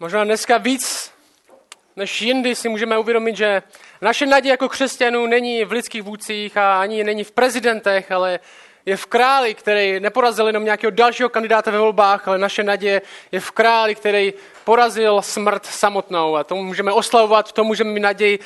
Možná 0.00 0.24
dneska 0.24 0.58
víc 0.58 1.12
než 1.96 2.22
jindy 2.22 2.54
si 2.54 2.68
můžeme 2.68 2.98
uvědomit, 2.98 3.36
že 3.36 3.62
naše 4.00 4.26
naděje 4.26 4.50
jako 4.50 4.68
křesťanů 4.68 5.26
není 5.26 5.64
v 5.64 5.72
lidských 5.72 6.02
vůdcích 6.02 6.56
a 6.56 6.80
ani 6.80 7.04
není 7.04 7.24
v 7.24 7.30
prezidentech, 7.30 8.12
ale 8.12 8.40
je 8.86 8.96
v 8.96 9.06
králi, 9.06 9.54
který 9.54 10.00
neporazil 10.00 10.46
jenom 10.46 10.64
nějakého 10.64 10.90
dalšího 10.90 11.28
kandidáta 11.28 11.70
ve 11.70 11.78
volbách, 11.78 12.28
ale 12.28 12.38
naše 12.38 12.62
naděje 12.62 13.02
je 13.32 13.40
v 13.40 13.50
králi, 13.50 13.94
který 13.94 14.34
porazil 14.64 15.22
smrt 15.22 15.66
samotnou. 15.66 16.36
A 16.36 16.44
to 16.44 16.54
můžeme 16.56 16.92
oslavovat, 16.92 17.52
to 17.52 17.64
můžeme 17.64 17.90
mít 17.90 18.00
naději 18.00 18.38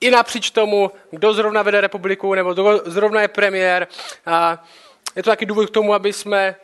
i 0.00 0.10
napříč 0.10 0.50
tomu, 0.50 0.90
kdo 1.10 1.34
zrovna 1.34 1.62
vede 1.62 1.80
republiku 1.80 2.34
nebo 2.34 2.52
kdo 2.52 2.82
zrovna 2.86 3.22
je 3.22 3.28
premiér. 3.28 3.88
A 4.26 4.64
je 5.16 5.22
to 5.22 5.30
taky 5.30 5.46
důvod 5.46 5.70
k 5.70 5.74
tomu, 5.74 5.94
aby 5.94 6.12
jsme 6.12 6.56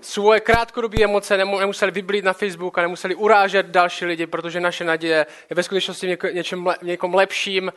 svoje 0.00 0.40
krátkodobé 0.40 1.04
emoce 1.04 1.36
nemuseli 1.36 1.92
vyblít 1.92 2.24
na 2.24 2.32
Facebook 2.32 2.78
a 2.78 2.82
nemuseli 2.82 3.14
urážet 3.14 3.66
další 3.66 4.04
lidi, 4.04 4.26
protože 4.26 4.60
naše 4.60 4.84
naděje 4.84 5.26
je 5.50 5.56
ve 5.56 5.62
skutečnosti 5.62 6.16
v 6.16 6.32
něčem, 6.32 6.66
někom 6.82 7.14
lepším, 7.14 7.72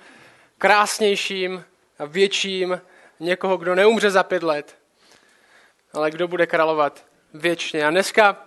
krásnějším 0.58 1.63
a 1.99 2.05
větším, 2.05 2.81
někoho, 3.20 3.58
kdo 3.58 3.75
neumře 3.75 4.11
za 4.11 4.23
pět 4.23 4.44
let, 4.44 4.77
ale 5.94 6.11
kdo 6.11 6.27
bude 6.27 6.47
královat 6.47 7.05
věčně. 7.34 7.85
A 7.85 7.89
dneska 7.89 8.45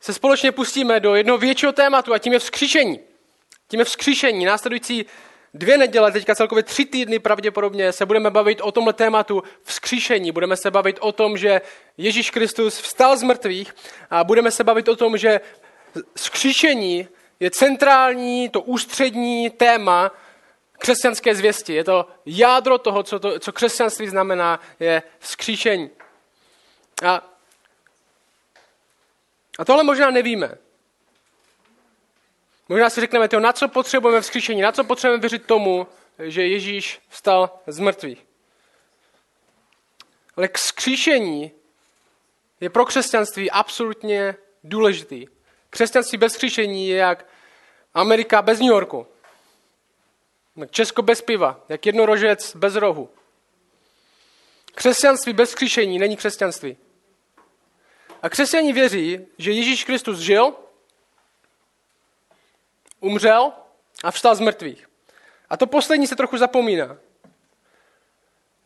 se 0.00 0.14
společně 0.14 0.52
pustíme 0.52 1.00
do 1.00 1.14
jednoho 1.14 1.38
většího 1.38 1.72
tématu 1.72 2.12
a 2.12 2.18
tím 2.18 2.32
je 2.32 2.38
vzkříšení. 2.38 3.00
Tím 3.68 3.80
je 3.80 3.84
vzkříšení. 3.84 4.44
Následující 4.44 5.06
dvě 5.54 5.78
neděle, 5.78 6.12
teďka 6.12 6.34
celkově 6.34 6.62
tři 6.62 6.84
týdny 6.84 7.18
pravděpodobně, 7.18 7.92
se 7.92 8.06
budeme 8.06 8.30
bavit 8.30 8.60
o 8.60 8.72
tomhle 8.72 8.92
tématu 8.92 9.42
vzkříšení. 9.62 10.32
Budeme 10.32 10.56
se 10.56 10.70
bavit 10.70 10.96
o 11.00 11.12
tom, 11.12 11.36
že 11.36 11.60
Ježíš 11.98 12.30
Kristus 12.30 12.78
vstal 12.80 13.16
z 13.16 13.22
mrtvých 13.22 13.74
a 14.10 14.24
budeme 14.24 14.50
se 14.50 14.64
bavit 14.64 14.88
o 14.88 14.96
tom, 14.96 15.18
že 15.18 15.40
vzkříšení 16.14 17.08
je 17.40 17.50
centrální, 17.50 18.48
to 18.48 18.60
ústřední 18.60 19.50
téma 19.50 20.10
křesťanské 20.78 21.34
zvěsti. 21.34 21.74
Je 21.74 21.84
to 21.84 22.06
jádro 22.26 22.78
toho, 22.78 23.02
co, 23.02 23.18
to, 23.18 23.38
co 23.38 23.52
křesťanství 23.52 24.08
znamená, 24.08 24.60
je 24.80 25.02
vzkříšení. 25.18 25.90
A, 27.06 27.30
a 29.58 29.64
tohle 29.64 29.84
možná 29.84 30.10
nevíme. 30.10 30.63
Možná 32.68 32.90
si 32.90 33.00
řekneme, 33.00 33.28
to, 33.28 33.40
na 33.40 33.52
co 33.52 33.68
potřebujeme 33.68 34.20
vzkříšení, 34.20 34.60
na 34.60 34.72
co 34.72 34.84
potřebujeme 34.84 35.20
věřit 35.20 35.46
tomu, 35.46 35.86
že 36.18 36.46
Ježíš 36.46 37.00
vstal 37.08 37.58
z 37.66 37.78
mrtvých. 37.78 38.26
Ale 40.36 40.48
k 40.48 40.58
vzkříšení 40.58 41.52
je 42.60 42.70
pro 42.70 42.84
křesťanství 42.84 43.50
absolutně 43.50 44.36
důležitý. 44.64 45.26
Křesťanství 45.70 46.18
bez 46.18 46.32
vzkříšení 46.32 46.88
je 46.88 46.96
jak 46.96 47.26
Amerika 47.94 48.42
bez 48.42 48.60
New 48.60 48.68
Yorku. 48.68 49.06
Česko 50.70 51.02
bez 51.02 51.22
piva, 51.22 51.64
jak 51.68 51.86
jednorožec 51.86 52.56
bez 52.56 52.74
rohu. 52.74 53.10
Křesťanství 54.74 55.32
bez 55.32 55.48
vzkříšení 55.48 55.98
není 55.98 56.16
křesťanství. 56.16 56.76
A 58.22 58.28
křesťaní 58.28 58.72
věří, 58.72 59.26
že 59.38 59.52
Ježíš 59.52 59.84
Kristus 59.84 60.18
žil, 60.18 60.54
umřel 63.04 63.52
a 64.04 64.10
vstal 64.10 64.34
z 64.34 64.40
mrtvých. 64.40 64.86
A 65.50 65.56
to 65.56 65.66
poslední 65.66 66.06
se 66.06 66.16
trochu 66.16 66.36
zapomíná. 66.36 66.96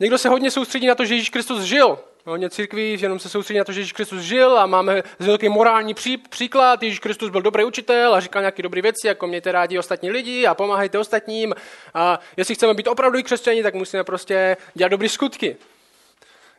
Někdo 0.01 0.19
se 0.19 0.29
hodně 0.29 0.51
soustředí 0.51 0.87
na 0.87 0.95
to, 0.95 1.05
že 1.05 1.15
Ježíš 1.15 1.31
Kristus 1.31 1.63
žil. 1.63 1.99
Hodně 2.25 2.51
církví 2.51 3.01
jenom 3.01 3.19
se 3.19 3.29
soustředí 3.29 3.59
na 3.59 3.65
to, 3.65 3.73
že 3.73 3.81
Ježíš 3.81 3.93
Kristus 3.93 4.21
žil 4.21 4.59
a 4.59 4.67
máme 4.67 5.03
velký 5.19 5.49
morální 5.49 5.95
pří, 5.95 6.17
příklad. 6.17 6.83
Ježíš 6.83 6.99
Kristus 6.99 7.31
byl 7.31 7.43
dobrý 7.43 7.65
učitel 7.65 8.15
a 8.15 8.21
říkal 8.21 8.43
nějaké 8.43 8.63
dobré 8.63 8.83
věci, 8.83 9.07
jako 9.07 9.27
mějte 9.27 9.53
rádi 9.53 9.79
ostatní 9.79 10.11
lidi 10.11 10.47
a 10.47 10.55
pomáhejte 10.55 10.99
ostatním. 10.99 11.55
A 11.95 12.21
jestli 12.37 12.55
chceme 12.55 12.75
být 12.75 12.87
opravdu 12.87 13.23
křesťani, 13.23 13.63
tak 13.63 13.75
musíme 13.75 14.05
prostě 14.05 14.57
dělat 14.75 14.89
dobré 14.89 15.09
skutky. 15.09 15.57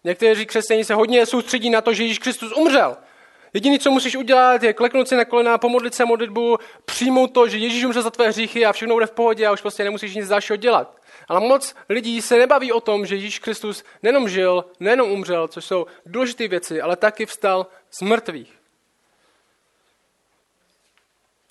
Někteří 0.03 0.45
křesťané 0.45 0.83
se 0.83 0.93
hodně 0.93 1.25
soustředí 1.25 1.69
na 1.69 1.81
to, 1.81 1.93
že 1.93 2.03
Ježíš 2.03 2.19
Kristus 2.19 2.51
umřel. 2.51 2.97
Jediné, 3.53 3.79
co 3.79 3.91
musíš 3.91 4.15
udělat, 4.15 4.63
je 4.63 4.73
kleknout 4.73 5.07
si 5.07 5.15
na 5.15 5.25
kolena, 5.25 5.57
pomodlit 5.57 5.95
se 5.95 6.05
modlitbu, 6.05 6.57
přijmout 6.85 7.27
to, 7.27 7.47
že 7.47 7.57
Ježíš 7.57 7.85
umřel 7.85 8.03
za 8.03 8.09
tvé 8.09 8.27
hříchy 8.27 8.65
a 8.65 8.73
všechno 8.73 8.95
bude 8.95 9.05
v 9.05 9.11
pohodě 9.11 9.47
a 9.47 9.51
už 9.51 9.61
prostě 9.61 9.83
nemusíš 9.83 10.15
nic 10.15 10.27
dalšího 10.27 10.57
dělat. 10.57 11.01
Ale 11.27 11.39
moc 11.39 11.75
lidí 11.89 12.21
se 12.21 12.37
nebaví 12.37 12.71
o 12.71 12.81
tom, 12.81 13.05
že 13.05 13.15
Ježíš 13.15 13.39
Kristus 13.39 13.83
nejenom 14.03 14.29
žil, 14.29 14.65
nejenom 14.79 15.11
umřel, 15.11 15.47
což 15.47 15.65
jsou 15.65 15.85
důležité 16.05 16.47
věci, 16.47 16.81
ale 16.81 16.95
taky 16.95 17.25
vstal 17.25 17.67
z 17.91 18.01
mrtvých. 18.01 18.59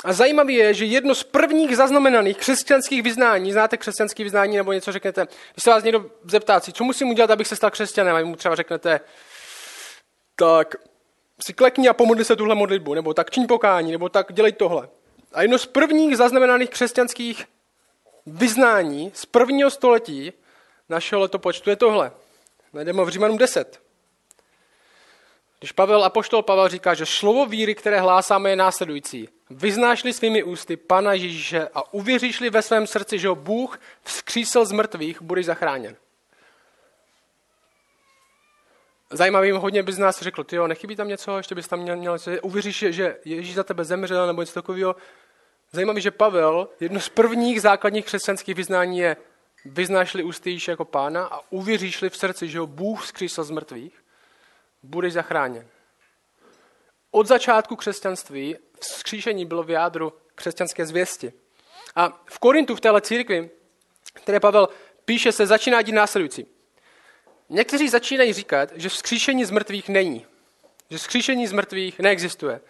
A 0.04 0.12
zajímavé 0.12 0.53
je, 0.53 0.75
že 0.75 0.84
jedno 0.84 1.15
z 1.15 1.22
prvních 1.22 1.76
zaznamenaných 1.76 2.36
křesťanských 2.36 3.03
vyznání, 3.03 3.53
znáte 3.53 3.76
křesťanské 3.76 4.25
vyznání 4.25 4.56
nebo 4.56 4.72
něco 4.72 4.92
řeknete, 4.92 5.26
když 5.54 5.65
se 5.65 5.70
vás 5.70 5.82
někdo 5.82 6.10
zeptá, 6.25 6.60
co 6.60 6.84
musím 6.84 7.10
udělat, 7.10 7.30
abych 7.30 7.47
se 7.47 7.56
stal 7.56 7.70
křesťanem, 7.70 8.16
a 8.16 8.25
mu 8.25 8.36
třeba 8.36 8.54
řeknete, 8.54 9.00
tak 10.36 10.75
si 11.41 11.53
klekni 11.53 11.88
a 11.88 11.93
pomodli 11.93 12.25
se 12.25 12.37
tuhle 12.37 12.54
modlitbu, 12.54 12.94
nebo 12.94 13.15
tak 13.15 13.31
čiň 13.31 13.47
pokání, 13.47 13.93
nebo 13.93 14.09
tak 14.09 14.32
dělej 14.32 14.53
tohle. 14.53 14.88
A 15.32 15.43
jedno 15.43 15.59
z 15.59 15.66
prvních 15.66 16.16
zaznamenaných 16.16 16.71
křesťanských 16.71 17.44
vyznání 18.26 19.10
z 19.15 19.26
prvního 19.26 19.71
století 19.71 20.32
našeho 20.88 21.21
letopočtu 21.21 21.71
je 21.71 21.77
tohle. 21.77 22.12
Najdeme 22.72 23.04
v 23.04 23.09
Římanům 23.09 23.38
10. 23.38 23.81
Když 25.59 25.72
Pavel, 25.72 26.04
apoštol 26.04 26.43
Pavel 26.43 26.69
říká, 26.69 26.94
že 26.94 27.06
slovo 27.06 27.47
víry, 27.47 27.75
které 27.75 28.00
hlásáme, 28.00 28.50
je 28.50 28.56
následující. 28.56 29.28
Vyznášli 29.50 30.12
svými 30.12 30.43
ústy 30.43 30.77
Pana 30.77 31.12
Ježíše 31.12 31.69
a 31.75 31.93
uvěříšli 31.94 32.50
ve 32.50 32.62
svém 32.62 32.87
srdci, 32.87 33.19
že 33.19 33.28
ho 33.28 33.34
Bůh 33.34 33.81
vzkřísil 34.03 34.66
z 34.66 34.72
mrtvých, 34.72 35.22
budeš 35.22 35.47
zachráněn. 35.47 35.97
Zajímavý, 39.13 39.51
hodně 39.51 39.83
by 39.83 39.93
z 39.93 39.99
nás 39.99 40.23
řekl, 40.23 40.45
ty 40.45 40.57
jo, 40.57 40.67
nechybí 40.67 40.97
tam 40.97 41.09
něco, 41.09 41.37
ještě 41.37 41.55
bys 41.55 41.69
tam 41.69 41.81
měl, 41.81 41.97
měl 41.97 42.17
uvěříš, 42.43 42.85
že 42.89 43.17
Ježíš 43.25 43.55
za 43.55 43.65
tebe 43.65 43.85
zemřel 43.85 44.27
nebo 44.27 44.43
něco 44.43 44.55
takového. 44.55 44.97
Zajímavý, 45.73 46.01
že 46.01 46.11
Pavel, 46.11 46.69
jedno 46.81 47.01
z 47.01 47.09
prvních 47.09 47.61
základních 47.61 48.05
křesťanských 48.05 48.55
vyznání 48.55 48.99
je 48.99 49.17
vyznášli 49.65 50.23
ústy 50.23 50.51
Ježíše 50.51 50.71
jako 50.71 50.85
pána 50.85 51.27
a 51.27 51.41
uvěříšli 51.51 52.11
v 52.11 52.17
srdci, 52.17 52.49
že 52.49 52.59
ho 52.59 52.67
Bůh 52.67 53.05
vzkřísil 53.05 53.45
z 53.45 53.51
mrtvých, 53.51 54.05
budeš 54.83 55.13
zachráněn. 55.13 55.67
Od 57.11 57.27
začátku 57.27 57.77
křesťanství 57.77 58.57
vzkříšení 58.81 59.47
bylo 59.47 59.63
v 59.63 59.71
jádru 59.71 60.13
křesťanské 60.35 60.87
zvěsti. 60.87 61.33
A 61.97 62.23
v 62.31 62.39
Korintu, 62.39 62.77
v 62.77 62.81
téhle 62.81 63.01
církvi, 63.01 63.51
které 64.15 64.41
Pavel 64.41 64.69
píše, 65.05 65.33
se 65.33 65.47
začíná 65.47 65.83
dít 65.83 65.93
následující. 65.93 66.47
Někteří 67.50 67.88
začínají 67.88 68.32
říkat, 68.32 68.72
že 68.75 68.88
vzkříšení 68.88 69.44
z 69.44 69.50
mrtvých 69.50 69.88
není. 69.88 70.26
Že 70.91 70.98
vzkříšení 70.98 71.47
z 71.47 71.53
mrtvých 71.53 71.98
neexistuje. 71.98 72.60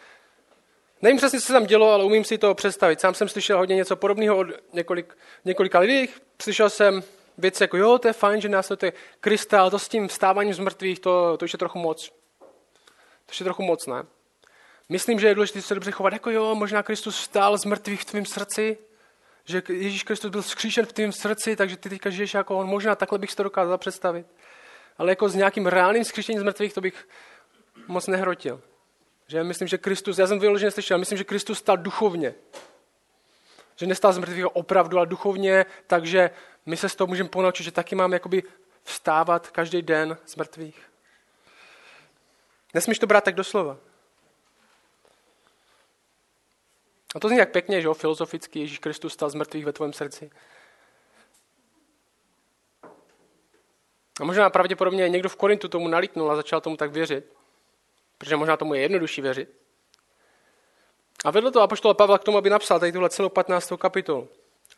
Nevím 1.02 1.16
přesně, 1.16 1.40
co 1.40 1.46
se 1.46 1.52
tam 1.52 1.66
dělo, 1.66 1.92
ale 1.92 2.04
umím 2.04 2.24
si 2.24 2.38
to 2.38 2.54
představit. 2.54 3.00
Sám 3.00 3.14
jsem 3.14 3.28
slyšel 3.28 3.58
hodně 3.58 3.76
něco 3.76 3.96
podobného 3.96 4.36
od 4.36 4.46
několik, 4.72 5.16
několika 5.44 5.78
lidí. 5.78 6.08
Slyšel 6.42 6.70
jsem 6.70 7.02
věci 7.38 7.62
jako, 7.62 7.76
jo, 7.76 7.98
to 7.98 8.08
je 8.08 8.12
fajn, 8.12 8.40
že 8.40 8.48
následuje 8.48 8.92
Krista, 9.20 9.60
ale 9.60 9.70
to 9.70 9.78
s 9.78 9.88
tím 9.88 10.08
vstáváním 10.08 10.54
z 10.54 10.58
mrtvých, 10.58 11.00
to, 11.00 11.36
to 11.36 11.44
už 11.44 11.52
je 11.52 11.58
trochu 11.58 11.78
moc. 11.78 12.08
To 13.26 13.30
už 13.30 13.40
je 13.40 13.44
trochu 13.44 13.62
moc, 13.62 13.86
ne? 13.86 14.02
Myslím, 14.88 15.20
že 15.20 15.26
je 15.26 15.34
důležité 15.34 15.62
se 15.62 15.74
dobře 15.74 15.90
chovat, 15.90 16.12
jako 16.12 16.30
jo, 16.30 16.54
možná 16.54 16.82
Kristus 16.82 17.18
vstál 17.18 17.58
z 17.58 17.64
mrtvých 17.64 18.00
v 18.00 18.04
tvém 18.04 18.26
srdci, 18.26 18.78
že 19.44 19.62
Ježíš 19.68 20.02
Kristus 20.02 20.30
byl 20.30 20.42
vzkříšen 20.42 20.86
v 20.86 20.92
tvém 20.92 21.12
srdci, 21.12 21.56
takže 21.56 21.76
ty 21.76 21.88
teďka 21.88 22.10
žiješ 22.10 22.34
jako 22.34 22.58
on. 22.58 22.66
Možná 22.66 22.94
takhle 22.94 23.18
bych 23.18 23.30
si 23.30 23.36
to 23.36 23.42
dokázal 23.42 23.78
představit 23.78 24.26
ale 24.98 25.12
jako 25.12 25.28
s 25.28 25.34
nějakým 25.34 25.66
reálným 25.66 26.04
skřištěním 26.04 26.40
z 26.40 26.44
mrtvých 26.44 26.74
to 26.74 26.80
bych 26.80 27.08
moc 27.86 28.06
nehrotil. 28.06 28.62
Že 29.26 29.44
myslím, 29.44 29.68
že 29.68 29.78
Kristus, 29.78 30.18
já 30.18 30.26
jsem 30.26 30.38
vyloženě 30.38 30.70
slyšel, 30.70 30.98
myslím, 30.98 31.18
že 31.18 31.24
Kristus 31.24 31.58
stal 31.58 31.76
duchovně. 31.76 32.34
Že 33.76 33.86
nestal 33.86 34.12
z 34.12 34.18
mrtvých 34.18 34.56
opravdu, 34.56 34.98
ale 34.98 35.06
duchovně, 35.06 35.66
takže 35.86 36.30
my 36.66 36.76
se 36.76 36.88
z 36.88 36.94
toho 36.94 37.08
můžeme 37.08 37.28
ponaučit, 37.28 37.64
že 37.64 37.72
taky 37.72 37.94
máme 37.94 38.16
jakoby 38.16 38.42
vstávat 38.82 39.50
každý 39.50 39.82
den 39.82 40.18
z 40.26 40.36
mrtvých. 40.36 40.82
Nesmíš 42.74 42.98
to 42.98 43.06
brát 43.06 43.24
tak 43.24 43.34
doslova. 43.34 43.76
A 47.14 47.20
to 47.20 47.28
zní 47.28 47.38
jak 47.38 47.52
pěkně, 47.52 47.80
že 47.80 47.86
jo, 47.86 47.94
filozoficky 47.94 48.60
Ježíš 48.60 48.78
Kristus 48.78 49.12
stal 49.12 49.30
z 49.30 49.34
mrtvých 49.34 49.64
ve 49.64 49.72
tvém 49.72 49.92
srdci. 49.92 50.30
A 54.20 54.24
možná 54.24 54.50
pravděpodobně 54.50 55.08
někdo 55.08 55.28
v 55.28 55.36
Korintu 55.36 55.68
tomu 55.68 55.88
nalítnul 55.88 56.32
a 56.32 56.36
začal 56.36 56.60
tomu 56.60 56.76
tak 56.76 56.92
věřit, 56.92 57.32
protože 58.18 58.36
možná 58.36 58.56
tomu 58.56 58.74
je 58.74 58.80
jednodušší 58.80 59.20
věřit. 59.20 59.48
A 61.24 61.30
vedl 61.30 61.50
to 61.50 61.60
apoštola 61.60 61.94
Pavla 61.94 62.18
k 62.18 62.24
tomu, 62.24 62.38
aby 62.38 62.50
napsal 62.50 62.80
tady 62.80 62.92
tuhle 62.92 63.10
celou 63.10 63.28
15. 63.28 63.72
kapitolu. 63.78 64.28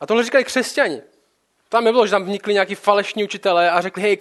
A 0.01 0.07
tohle 0.07 0.25
říkali 0.25 0.45
křesťani. 0.45 1.03
Tam 1.69 1.85
nebylo, 1.85 2.07
že 2.07 2.11
tam 2.11 2.25
vnikli 2.25 2.55
nějaký 2.55 2.75
falešní 2.75 3.25
učitelé 3.25 3.71
a 3.71 3.81
řekli, 3.81 4.03
hej, 4.03 4.19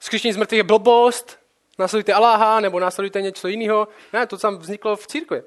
skřištění 0.00 0.32
z 0.32 0.36
mrtvých 0.36 0.56
je 0.56 0.64
blbost, 0.64 1.38
následujte 1.78 2.12
Aláha 2.12 2.60
nebo 2.60 2.80
následujte 2.80 3.22
něco 3.22 3.48
jiného. 3.48 3.88
Ne, 4.12 4.26
to 4.26 4.38
tam 4.38 4.58
vzniklo 4.58 4.96
v 4.96 5.06
církvi. 5.06 5.42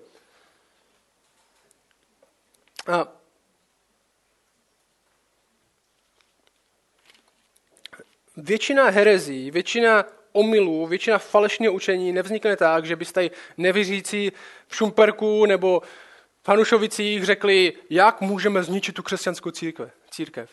A 2.88 3.08
většina 8.38 8.90
herezí, 8.90 9.52
většina 9.52 10.06
omylů, 10.32 10.88
většina 10.88 11.18
falešného 11.18 11.74
učení 11.74 12.12
nevznikne 12.12 12.58
tak, 12.58 12.86
že 12.86 12.96
byste 12.96 13.30
nevěřící 13.58 14.32
v 14.68 14.76
Šumperku 14.76 15.46
nebo 15.46 15.82
v 16.44 16.50
Hanušovicích 16.50 17.24
řekli, 17.24 17.74
jak 17.90 18.22
můžeme 18.22 18.64
zničit 18.64 18.96
tu 18.96 19.04
křesťanskou 19.04 19.52
církev. 19.52 19.92
církev. 20.12 20.50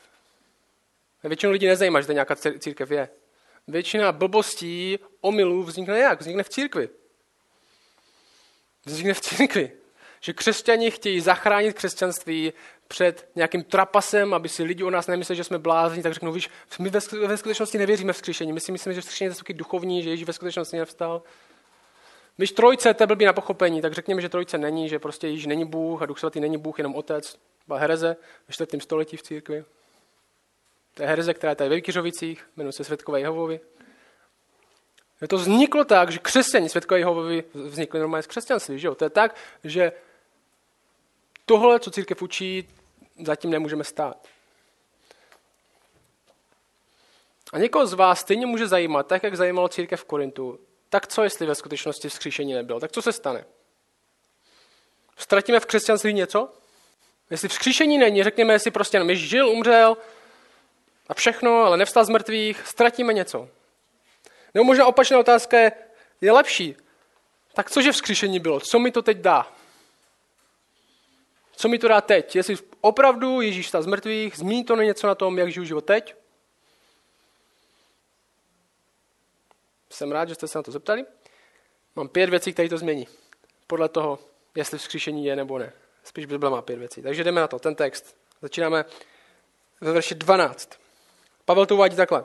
Většinu 1.25 1.53
lidí 1.53 1.67
nezajímá, 1.67 2.01
že 2.01 2.07
to 2.07 2.13
nějaká 2.13 2.37
církev 2.37 2.91
je. 2.91 3.09
Většina 3.69 4.13
blbostí, 4.13 4.99
omylů 5.21 5.63
vznikne 5.63 5.99
jak? 5.99 6.21
Vznikne 6.21 6.43
v 6.43 6.49
církvi. 6.49 6.89
Vznikne 8.85 9.15
v 9.15 9.21
církvi. 9.21 9.73
Že 10.21 10.33
křesťani 10.33 10.91
chtějí 10.91 11.21
zachránit 11.21 11.77
křesťanství 11.77 12.53
před 12.91 13.29
nějakým 13.35 13.63
trapasem, 13.65 14.35
aby 14.35 14.49
si 14.49 14.63
lidi 14.63 14.85
o 14.85 14.91
nás 14.91 15.07
nemysleli, 15.07 15.37
že 15.37 15.45
jsme 15.45 15.59
blázni, 15.59 16.03
tak 16.03 16.13
řeknou, 16.13 16.33
víš, 16.33 16.51
my 16.79 16.91
ve, 17.27 17.37
skutečnosti 17.37 17.79
nevěříme 17.79 18.13
v 18.13 18.17
skříšení. 18.17 18.53
My 18.53 18.61
si 18.61 18.73
myslíme, 18.73 18.95
že 18.95 19.01
vzkříšení 19.01 19.31
je 19.31 19.35
taky 19.35 19.55
duchovní, 19.55 20.03
že 20.03 20.11
Ježíš 20.11 20.27
ve 20.27 20.33
skutečnosti 20.33 20.77
nevstal. 20.77 21.23
Když 22.37 22.53
trojce, 22.53 22.95
to 22.95 23.03
je 23.03 23.07
blbý 23.07 23.25
na 23.25 23.33
pochopení, 23.33 23.83
tak 23.83 23.93
řekněme, 23.93 24.21
že 24.21 24.29
trojce 24.29 24.59
není, 24.59 24.89
že 24.89 24.99
prostě 24.99 25.29
Ježíš 25.29 25.47
není 25.47 25.65
Bůh 25.65 26.03
a 26.03 26.07
Duch 26.07 26.19
Svatý 26.19 26.41
není 26.41 26.59
Bůh, 26.59 26.79
jenom 26.79 26.95
Otec. 26.95 27.39
Byla 27.67 27.79
hereze 27.79 28.17
ve 28.49 28.55
čtvrtém 28.55 28.81
století 28.81 29.17
v 29.17 29.23
církvi. 29.23 29.65
To 30.95 31.03
je 31.03 31.09
hereze, 31.09 31.35
která 31.35 31.51
je 31.51 31.57
tady 31.57 31.71
ve 31.71 31.77
Vykyřovicích, 31.77 32.47
jmenuje 32.57 32.73
se 32.73 32.85
Světkové 32.85 33.21
Jehovovi. 33.21 33.61
To 35.29 35.37
vzniklo 35.37 35.85
tak, 35.85 36.11
že 36.11 36.19
křesťané 36.19 36.69
Světkové 36.69 37.01
Jehovovi 37.01 37.45
vznikly 37.55 38.01
normálně 38.01 38.23
z 38.23 38.27
křesťanství. 38.27 38.79
Že 38.79 38.87
jo? 38.87 38.95
To 38.95 39.05
je 39.05 39.11
tak, 39.11 39.37
že 39.65 39.93
tohle, 41.47 41.81
co 41.81 41.91
církev 41.91 42.23
učí, 42.23 42.69
zatím 43.27 43.51
nemůžeme 43.51 43.85
stát. 43.85 44.29
A 47.53 47.59
někoho 47.59 47.87
z 47.87 47.93
vás 47.93 48.21
stejně 48.21 48.47
může 48.47 48.69
zajímat, 48.69 49.07
tak 49.07 49.23
jak 49.23 49.37
zajímalo 49.37 49.69
církev 49.69 50.01
v 50.01 50.05
Korintu, 50.05 50.59
tak 50.89 51.07
co 51.07 51.23
jestli 51.23 51.47
ve 51.47 51.55
skutečnosti 51.55 52.09
vzkříšení 52.09 52.55
nebylo? 52.55 52.81
Tak 52.81 52.93
co 52.93 53.03
se 53.03 53.13
stane? 53.13 53.45
Ztratíme 55.17 55.61
v 55.61 55.67
křesťanství 55.67 56.13
něco? 56.13 56.53
Jestli 57.31 57.49
vzkříšení 57.49 57.99
není, 57.99 58.23
řekněme, 58.23 58.53
jestli 58.53 58.71
prostě 58.71 58.97
jenom 58.97 59.15
žil, 59.15 59.49
umřel 59.49 59.97
a 61.09 61.15
všechno, 61.15 61.63
ale 61.63 61.77
nevstal 61.77 62.05
z 62.05 62.09
mrtvých, 62.09 62.67
ztratíme 62.67 63.13
něco. 63.13 63.49
Nebo 64.55 64.65
možná 64.65 64.87
opačná 64.87 65.19
otázka 65.19 65.59
je, 65.59 65.73
je 66.21 66.33
lepší. 66.33 66.77
Tak 67.55 67.71
cože 67.71 67.93
vzkříšení 67.93 68.41
bylo? 68.41 68.61
Co 68.61 68.79
mi 68.79 68.91
to 68.91 69.03
teď 69.03 69.19
dá? 69.19 69.53
Co 71.61 71.69
mi 71.69 71.79
to 71.79 71.89
dá 71.89 72.01
teď? 72.01 72.37
Jestli 72.37 72.57
opravdu 72.81 73.41
Ježíš 73.41 73.69
stál 73.69 73.83
z 73.83 73.87
mrtvých, 73.87 74.37
zmíní 74.37 74.65
to 74.65 74.77
něco 74.77 75.07
na 75.07 75.15
tom, 75.15 75.39
jak 75.39 75.53
žiju 75.53 75.65
život 75.65 75.85
teď? 75.85 76.15
Jsem 79.91 80.13
rád, 80.13 80.29
že 80.29 80.35
jste 80.35 80.49
se 80.49 80.59
na 80.59 80.63
to 80.63 80.73
zeptali. 80.73 81.05
Mám 81.97 82.09
pět 82.09 82.31
věcí, 82.31 82.53
které 82.53 82.69
to 82.69 82.79
změní. 82.79 83.09
Podle 83.67 83.89
toho, 83.89 84.19
jestli 84.55 84.79
vzkříšení 84.79 85.25
je 85.25 85.37
nebo 85.37 85.59
ne. 85.59 85.73
Spíš 86.05 86.27
Bible 86.27 86.51
má 86.51 86.63
pět 86.63 86.79
věcí. 86.79 87.03
Takže 87.03 87.25
jdeme 87.25 87.41
na 87.41 87.49
to, 87.49 87.59
ten 87.59 87.75
text. 87.75 88.17
Začínáme 88.43 88.85
ve 89.81 89.93
verši 89.93 90.15
12. 90.15 90.71
Pavel 91.45 91.67
to 91.67 91.75
uvádí 91.75 91.97
takhle. 91.97 92.25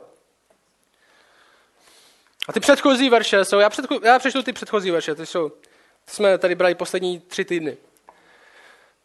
A 2.48 2.52
ty 2.52 2.60
předchozí 2.60 3.10
verše 3.10 3.44
jsou, 3.44 3.58
já, 3.58 3.70
předcho, 3.70 4.00
já 4.02 4.18
přečtu 4.18 4.42
ty 4.42 4.52
předchozí 4.52 4.90
verše, 4.90 5.14
ty 5.14 5.26
jsou, 5.26 5.48
ty 6.04 6.10
jsme 6.10 6.38
tady 6.38 6.54
brali 6.54 6.74
poslední 6.74 7.20
tři 7.20 7.44
týdny. 7.44 7.76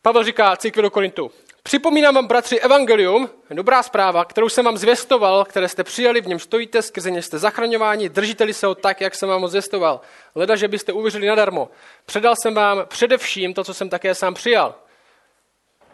Pavel 0.03 0.23
říká 0.23 0.57
církvi 0.57 0.81
do 0.81 0.91
Korintu. 0.91 1.31
Připomínám 1.63 2.15
vám, 2.15 2.27
bratři, 2.27 2.59
evangelium, 2.59 3.29
dobrá 3.49 3.83
zpráva, 3.83 4.25
kterou 4.25 4.49
jsem 4.49 4.65
vám 4.65 4.77
zvěstoval, 4.77 5.45
které 5.45 5.69
jste 5.69 5.83
přijali, 5.83 6.21
v 6.21 6.27
něm 6.27 6.39
stojíte, 6.39 6.81
skrze 6.81 7.11
ně 7.11 7.21
jste 7.21 7.39
zachraňováni, 7.39 8.09
držiteli 8.09 8.53
se 8.53 8.67
ho 8.67 8.75
tak, 8.75 9.01
jak 9.01 9.15
jsem 9.15 9.29
vám 9.29 9.41
ho 9.41 9.47
zvěstoval. 9.47 10.01
Leda, 10.35 10.55
že 10.55 10.67
byste 10.67 10.93
uvěřili 10.93 11.27
nadarmo. 11.27 11.69
Předal 12.05 12.35
jsem 12.35 12.53
vám 12.53 12.85
především 12.85 13.53
to, 13.53 13.63
co 13.63 13.73
jsem 13.73 13.89
také 13.89 14.15
sám 14.15 14.33
přijal. 14.33 14.75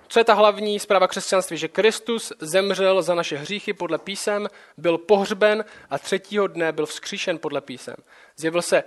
Co 0.07 0.19
je 0.19 0.23
ta 0.23 0.33
hlavní 0.33 0.79
zpráva 0.79 1.07
křesťanství? 1.07 1.57
Že 1.57 1.67
Kristus 1.67 2.33
zemřel 2.39 3.01
za 3.01 3.15
naše 3.15 3.37
hříchy 3.37 3.73
podle 3.73 3.97
písem, 3.97 4.47
byl 4.77 4.97
pohřben 4.97 5.65
a 5.89 5.99
třetího 5.99 6.47
dne 6.47 6.71
byl 6.71 6.85
vzkříšen 6.85 7.39
podle 7.39 7.61
písem. 7.61 7.95
Zjevil 8.37 8.61
se 8.61 8.83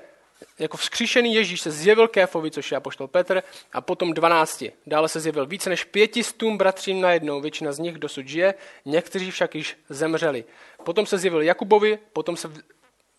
jako 0.58 0.76
vzkříšený 0.76 1.34
Ježíš 1.34 1.60
se 1.60 1.70
zjevil 1.70 2.08
Kéfovi, 2.08 2.50
což 2.50 2.70
je 2.70 2.76
apoštol 2.76 3.08
Petr, 3.08 3.42
a 3.72 3.80
potom 3.80 4.14
dvanácti. 4.14 4.72
Dále 4.86 5.08
se 5.08 5.20
zjevil 5.20 5.46
více 5.46 5.70
než 5.70 5.84
pětistům 5.84 6.58
bratřím 6.58 7.00
najednou, 7.00 7.40
většina 7.40 7.72
z 7.72 7.78
nich 7.78 7.98
dosud 7.98 8.28
žije, 8.28 8.54
někteří 8.84 9.30
však 9.30 9.54
již 9.54 9.76
zemřeli. 9.88 10.44
Potom 10.84 11.06
se 11.06 11.18
zjevil 11.18 11.42
Jakubovi 11.42 11.98
potom 12.12 12.36
se, 12.36 12.50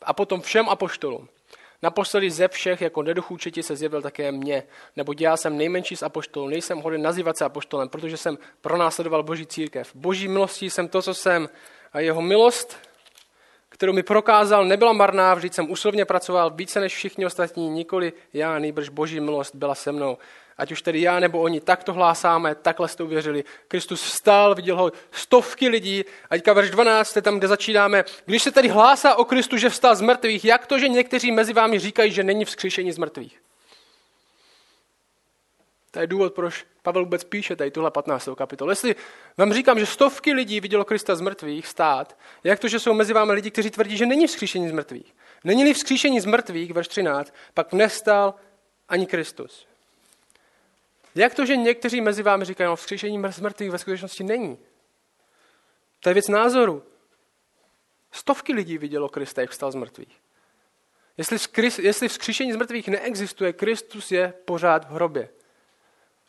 a 0.01 0.13
potom 0.13 0.41
všem 0.41 0.69
apoštolům. 0.69 1.27
Naposledy 1.83 2.31
ze 2.31 2.47
všech 2.47 2.81
jako 2.81 3.03
neduchůčeti 3.03 3.63
se 3.63 3.75
zjevil 3.75 4.01
také 4.01 4.31
mně, 4.31 4.63
nebo 4.95 5.13
já 5.19 5.38
jsem 5.38 5.57
nejmenší 5.57 5.95
z 5.95 6.03
apoštolů, 6.03 6.47
nejsem 6.47 6.79
hoden 6.79 7.01
nazývat 7.01 7.38
se 7.38 7.45
apoštolem, 7.45 7.89
protože 7.89 8.18
jsem 8.18 8.38
pronásledoval 8.62 9.23
boží 9.23 9.45
církev. 9.45 9.91
Boží 9.95 10.27
milostí 10.27 10.69
jsem 10.69 10.88
to, 10.88 11.01
co 11.01 11.13
jsem 11.13 11.50
a 11.94 12.00
jeho 12.00 12.21
milost 12.21 12.77
kterou 13.81 13.94
mi 13.94 14.04
prokázal, 14.04 14.66
nebyla 14.66 14.94
marná, 14.94 15.33
vždyť 15.33 15.54
jsem 15.54 15.72
úslovně 15.72 16.06
pracoval 16.06 16.50
více 16.50 16.80
než 16.80 16.95
všichni 16.95 17.25
ostatní, 17.25 17.69
nikoli 17.69 18.13
já, 18.33 18.60
nejbrž 18.60 18.89
boží 18.89 19.19
milost 19.19 19.56
byla 19.56 19.75
se 19.75 19.92
mnou. 19.92 20.18
Ať 20.57 20.72
už 20.72 20.81
tedy 20.81 21.01
já 21.01 21.19
nebo 21.19 21.42
oni, 21.42 21.62
tak 21.62 21.83
to 21.83 21.94
hlásáme, 21.94 22.56
takhle 22.56 22.88
jste 22.88 23.04
uvěřili. 23.04 23.44
Kristus 23.68 24.04
vstal, 24.04 24.56
viděl 24.56 24.78
ho 24.78 24.92
stovky 25.12 25.68
lidí. 25.68 26.06
A 26.30 26.36
teďka 26.36 26.54
verš 26.54 26.69
12, 26.69 27.18
tam, 27.22 27.38
kde 27.38 27.48
začínáme. 27.48 28.04
Když 28.25 28.44
se 28.44 28.51
tedy 28.51 28.68
hlásá 28.68 29.16
o 29.16 29.25
Kristu, 29.25 29.57
že 29.57 29.69
vstal 29.69 29.95
z 29.95 30.01
mrtvých, 30.01 30.45
jak 30.45 30.68
to, 30.68 30.80
že 30.80 30.88
někteří 30.88 31.31
mezi 31.31 31.54
vámi 31.54 31.80
říkají, 31.80 32.12
že 32.12 32.24
není 32.24 32.45
vzkříšení 32.45 32.92
z 32.92 32.98
mrtvých? 32.98 33.42
To 35.92 36.00
je 36.00 36.07
důvod, 36.07 36.33
proč 36.33 36.66
Pavel 36.81 37.04
vůbec 37.04 37.24
píše 37.24 37.56
tady 37.56 37.72
tuhle 37.72 37.92
15. 37.92 38.30
kapitolu. 38.38 38.72
Jestli 38.72 38.95
vám 39.38 39.54
říkám, 39.54 39.80
že 39.80 39.86
stovky 39.86 40.33
lidí 40.33 40.60
vidělo 40.60 40.86
Krista 40.86 41.16
z 41.16 41.22
mrtvých 41.22 41.68
stát, 41.68 42.18
jak 42.44 42.60
to, 42.60 42.68
že 42.68 42.80
jsou 42.80 42.94
mezi 42.94 43.13
vámi 43.13 43.33
lidi, 43.33 43.51
kteří 43.51 43.69
tvrdí, 43.69 43.98
že 43.98 44.06
není 44.06 44.28
vzkříšení 44.28 44.69
z 44.69 44.72
mrtvých. 44.72 45.16
Není-li 45.44 45.74
vzkříšení 45.74 46.19
z 46.19 46.25
mrtvých, 46.25 46.74
verš 46.74 46.88
13, 46.88 47.33
pak 47.54 47.74
nestal 47.74 48.33
ani 48.89 49.07
Kristus. 49.07 49.68
Jak 51.16 51.36
to, 51.36 51.45
že 51.45 51.56
někteří 51.56 52.01
mezi 52.01 52.24
vámi 52.24 52.45
říkají, 52.45 52.68
no 52.68 52.75
vzkříšení 52.75 53.23
z 53.30 53.40
mrtvých 53.40 53.71
ve 53.71 53.78
skutečnosti 53.78 54.23
není? 54.23 54.57
To 56.00 56.09
je 56.09 56.14
věc 56.14 56.28
názoru. 56.28 56.83
Stovky 58.11 58.54
lidí 58.54 58.78
vidělo 58.78 59.09
Krista, 59.09 59.42
jak 59.42 59.50
vstal 59.50 59.71
z 59.71 59.76
mrtvých. 59.76 60.21
Jestli, 61.18 61.38
jestli 61.80 62.07
vzkříšení 62.07 62.54
z 62.54 62.56
mrtvých 62.56 62.88
neexistuje, 62.88 63.54
Kristus 63.54 64.11
je 64.11 64.33
pořád 64.45 64.85
v 64.85 64.94
hrobě 64.94 65.30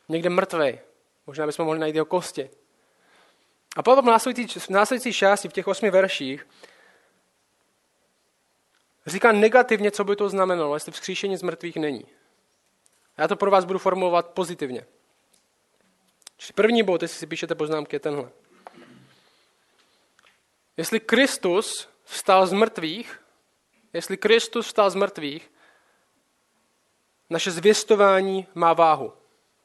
někde 0.08 0.30
mrtvej. 0.30 0.80
Možná 1.26 1.46
bychom 1.46 1.64
mohli 1.64 1.80
najít 1.80 1.94
jeho 1.94 2.06
kosti. 2.06 2.50
A 3.76 3.82
Pavel 3.82 4.02
v 4.02 4.06
následující, 4.06 4.60
v 4.60 4.68
následující 4.68 5.12
části, 5.12 5.48
v 5.48 5.52
těch 5.52 5.68
osmi 5.68 5.90
verších, 5.90 6.46
říká 9.06 9.32
negativně, 9.32 9.90
co 9.90 10.04
by 10.04 10.16
to 10.16 10.28
znamenalo, 10.28 10.76
jestli 10.76 10.92
vzkříšení 10.92 11.36
z 11.36 11.42
mrtvých 11.42 11.76
není. 11.76 12.06
Já 13.18 13.28
to 13.28 13.36
pro 13.36 13.50
vás 13.50 13.64
budu 13.64 13.78
formulovat 13.78 14.26
pozitivně. 14.28 14.86
Čili 16.36 16.52
první 16.54 16.82
bod, 16.82 17.02
jestli 17.02 17.18
si 17.18 17.26
píšete 17.26 17.54
poznámky, 17.54 17.96
je 17.96 18.00
tenhle. 18.00 18.30
Jestli 20.76 21.00
Kristus 21.00 21.88
vstal 22.04 22.46
z 22.46 22.52
mrtvých, 22.52 23.22
jestli 23.92 24.16
Kristus 24.16 24.66
vstal 24.66 24.90
z 24.90 24.94
mrtvých, 24.94 25.52
naše 27.30 27.50
zvěstování 27.50 28.46
má 28.54 28.72
váhu. 28.72 29.12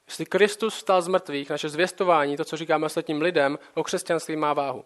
Jestli 0.07 0.25
Kristus 0.25 0.75
vstal 0.75 1.01
z 1.01 1.07
mrtvých, 1.07 1.49
naše 1.49 1.69
zvěstování, 1.69 2.37
to, 2.37 2.45
co 2.45 2.57
říkáme 2.57 2.85
ostatním 2.85 3.21
lidem, 3.21 3.59
o 3.73 3.83
křesťanství 3.83 4.35
má 4.35 4.53
váhu. 4.53 4.85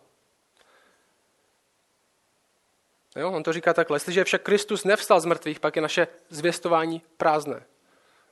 Jo, 3.16 3.32
on 3.32 3.44
to 3.44 3.54
říká 3.54 3.74
takhle. 3.74 3.96
Jestliže 3.96 4.24
však 4.24 4.42
Kristus 4.42 4.84
nevstal 4.84 5.20
z 5.20 5.25
mrtvých, 5.25 5.60
pak 5.60 5.75
je 5.75 5.82
naše 5.82 6.08
zvěstování 6.30 7.01
prázdné. 7.18 7.66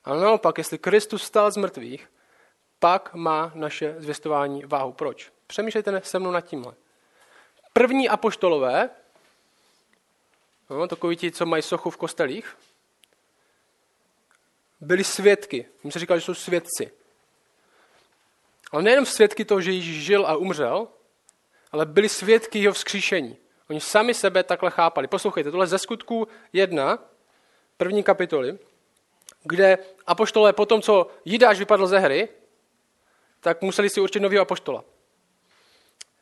Ale 0.04 0.22
naopak, 0.22 0.58
jestli 0.58 0.78
Kristus 0.78 1.22
vstal 1.22 1.52
z 1.52 1.58
mrtvých, 1.58 2.10
pak 2.80 3.14
má 3.14 3.52
naše 3.56 3.96
zvěstování 3.98 4.64
váhu. 4.66 4.94
Proč? 4.94 5.32
Přemýšlejte 5.48 6.02
se 6.04 6.20
mnou 6.20 6.32
nad 6.32 6.42
tímhle. 6.42 6.74
První 7.74 8.10
apoštolové, 8.10 8.90
no, 10.70 10.88
takoví 10.88 11.16
ti, 11.16 11.32
co 11.32 11.46
mají 11.46 11.64
sochu 11.64 11.90
v 11.90 11.98
kostelích, 11.98 12.58
byli 14.82 15.04
svědky. 15.04 15.66
Mně 15.84 15.92
se 15.92 16.00
říká, 16.00 16.18
že 16.18 16.26
jsou 16.26 16.34
svědci. 16.34 16.92
Ale 18.72 18.84
nejenom 18.84 19.06
svědky 19.06 19.46
toho, 19.46 19.62
že 19.62 19.72
Ježíš 19.72 20.06
žil 20.06 20.26
a 20.28 20.36
umřel, 20.36 20.88
ale 21.72 21.86
byli 21.86 22.10
svědky 22.10 22.60
jeho 22.60 22.74
vzkříšení. 22.74 23.38
Oni 23.70 23.82
sami 23.82 24.14
sebe 24.14 24.44
takhle 24.44 24.72
chápali. 24.72 25.08
Poslouchejte, 25.08 25.52
tohle 25.52 25.68
ze 25.68 25.80
skutků 25.80 26.28
jedna, 26.54 27.00
první 27.78 28.04
kapitoly, 28.04 28.60
kde 29.44 29.78
apoštolé 30.08 30.54
po 30.54 30.66
tom, 30.66 30.82
co 30.82 31.08
Jidáš 31.26 31.60
vypadl 31.60 31.88
ze 31.88 32.00
hry, 32.00 32.30
tak 33.40 33.62
museli 33.62 33.90
si 33.90 34.02
určit 34.02 34.20
nového 34.20 34.42
apoštola. 34.42 34.84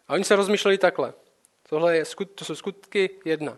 A 0.08 0.14
oni 0.14 0.24
se 0.24 0.36
rozmýšleli 0.36 0.78
takhle. 0.78 1.14
Tohle 1.70 1.98
je, 1.98 2.04
to 2.36 2.46
jsou 2.46 2.56
skutky 2.56 3.10
jedna. 3.26 3.58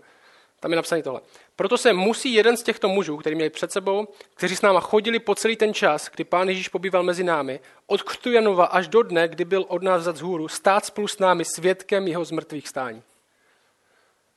Tam 0.59 0.71
je 0.71 0.75
napsané 0.75 1.03
tohle. 1.03 1.21
Proto 1.55 1.77
se 1.77 1.93
musí 1.93 2.33
jeden 2.33 2.57
z 2.57 2.63
těchto 2.63 2.89
mužů, 2.89 3.17
který 3.17 3.35
měli 3.35 3.49
před 3.49 3.71
sebou, 3.71 4.07
kteří 4.35 4.55
s 4.55 4.61
náma 4.61 4.79
chodili 4.79 5.19
po 5.19 5.35
celý 5.35 5.55
ten 5.55 5.73
čas, 5.73 6.09
kdy 6.09 6.23
pán 6.23 6.49
Ježíš 6.49 6.69
pobýval 6.69 7.03
mezi 7.03 7.23
námi, 7.23 7.59
od 7.87 8.03
křtu 8.03 8.31
Janova 8.31 8.65
až 8.65 8.87
do 8.87 9.03
dne, 9.03 9.27
kdy 9.27 9.45
byl 9.45 9.65
od 9.67 9.83
nás 9.83 10.01
vzat 10.01 10.17
z 10.17 10.21
hůru, 10.21 10.47
stát 10.47 10.85
spolu 10.85 11.07
s 11.07 11.19
námi 11.19 11.45
svědkem 11.45 12.07
jeho 12.07 12.25
zmrtvých 12.25 12.67
stání. 12.67 13.03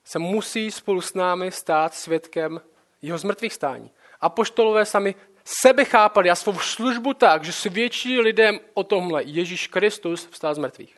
Se 0.05 0.19
musí 0.19 0.71
spolu 0.71 1.01
s 1.01 1.15
námi 1.15 1.51
stát 1.51 1.95
svědkem 1.95 2.61
jeho 3.03 3.19
zmrtvých 3.19 3.53
stání. 3.53 3.91
Apoštolové 4.21 4.87
sami 4.87 5.15
sebe 5.45 5.85
chápali 5.85 6.31
a 6.31 6.35
svou 6.35 6.59
službu 6.59 7.15
tak, 7.15 7.45
že 7.45 7.53
svědčí 7.53 8.21
lidem 8.21 8.61
o 8.75 8.85
tomhle. 8.85 9.23
Ježíš 9.25 9.67
Kristus 9.67 10.29
vstal 10.31 10.55
z 10.55 10.59
mrtvých. 10.59 10.97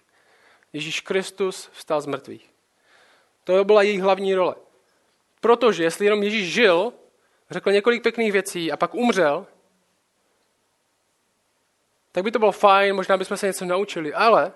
Ježíš 0.72 1.00
Kristus 1.00 1.68
vstal 1.72 2.00
z 2.00 2.06
mrtvých. 2.06 2.50
To 3.44 3.64
byla 3.64 3.82
jejich 3.82 4.02
hlavní 4.02 4.34
role. 4.34 4.54
Protože 5.44 5.82
jestli 5.82 6.06
jenom 6.06 6.22
Ježíš 6.22 6.52
žil, 6.52 6.92
řekl 7.50 7.72
několik 7.72 8.02
pěkných 8.02 8.32
věcí 8.32 8.72
a 8.72 8.76
pak 8.76 8.94
umřel, 8.94 9.46
tak 12.12 12.24
by 12.24 12.30
to 12.30 12.38
bylo 12.38 12.52
fajn, 12.52 12.96
možná 12.96 13.16
bychom 13.16 13.36
se 13.36 13.46
něco 13.46 13.64
naučili, 13.64 14.14
ale 14.14 14.52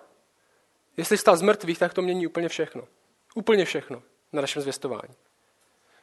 jestli 0.96 1.18
stal 1.18 1.36
z 1.36 1.42
mrtvých, 1.42 1.78
tak 1.78 1.94
to 1.94 2.02
mění 2.02 2.26
úplně 2.26 2.48
všechno. 2.48 2.82
Úplně 3.34 3.64
všechno 3.64 4.02
na 4.32 4.40
našem 4.40 4.62
zvěstování. 4.62 5.14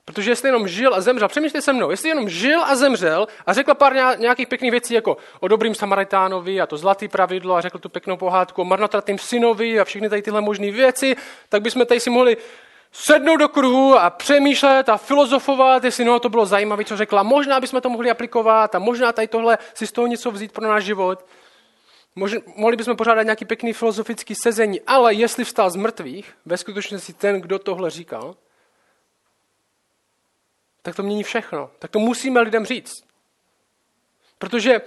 Protože 0.05 0.31
jestli 0.31 0.47
jenom 0.47 0.67
žil 0.67 0.95
a 0.95 1.01
zemřel, 1.01 1.27
přemýšlejte 1.27 1.65
se 1.65 1.73
mnou, 1.73 1.91
jestli 1.91 2.09
jenom 2.09 2.29
žil 2.29 2.63
a 2.63 2.75
zemřel 2.75 3.27
a 3.45 3.53
řekl 3.53 3.75
pár 3.75 4.19
nějakých 4.19 4.47
pěkných 4.47 4.71
věcí, 4.71 4.93
jako 4.93 5.17
o 5.39 5.47
dobrým 5.47 5.75
Samaritánovi 5.75 6.61
a 6.61 6.67
to 6.67 6.77
zlatý 6.77 7.07
pravidlo 7.07 7.55
a 7.55 7.61
řekl 7.61 7.77
tu 7.77 7.89
pěknou 7.89 8.17
pohádku 8.17 8.61
o 8.61 8.65
marnotratným 8.65 9.17
synovi 9.17 9.79
a 9.79 9.85
všechny 9.85 10.09
tady 10.09 10.21
tyhle 10.21 10.41
možné 10.41 10.71
věci, 10.71 11.15
tak 11.49 11.61
bychom 11.61 11.85
tady 11.85 11.99
si 11.99 12.09
mohli 12.09 12.37
sednout 12.97 13.37
do 13.37 13.49
kruhu 13.49 13.99
a 13.99 14.09
přemýšlet 14.09 14.89
a 14.89 14.97
filozofovat, 14.97 15.83
jestli 15.83 16.05
no, 16.05 16.19
to 16.19 16.29
bylo 16.29 16.45
zajímavé, 16.45 16.85
co 16.85 16.97
řekla. 16.97 17.23
Možná 17.23 17.59
bychom 17.59 17.81
to 17.81 17.89
mohli 17.89 18.09
aplikovat 18.09 18.75
a 18.75 18.79
možná 18.79 19.11
tady 19.11 19.27
tohle 19.27 19.57
si 19.73 19.87
z 19.87 19.91
toho 19.91 20.07
něco 20.07 20.31
vzít 20.31 20.51
pro 20.51 20.67
náš 20.67 20.83
život. 20.83 21.25
Možná, 22.15 22.39
mohli 22.55 22.77
bychom 22.77 22.95
pořádat 22.95 23.23
nějaký 23.23 23.45
pěkný 23.45 23.73
filozofický 23.73 24.35
sezení, 24.35 24.81
ale 24.81 25.13
jestli 25.13 25.43
vstal 25.43 25.69
z 25.69 25.75
mrtvých, 25.75 26.33
ve 26.45 26.57
skutečnosti 26.57 27.13
ten, 27.13 27.41
kdo 27.41 27.59
tohle 27.59 27.89
říkal, 27.89 28.35
tak 30.81 30.95
to 30.95 31.03
mění 31.03 31.23
všechno. 31.23 31.69
Tak 31.79 31.91
to 31.91 31.99
musíme 31.99 32.41
lidem 32.41 32.65
říct. 32.65 32.93
Protože 34.39 34.81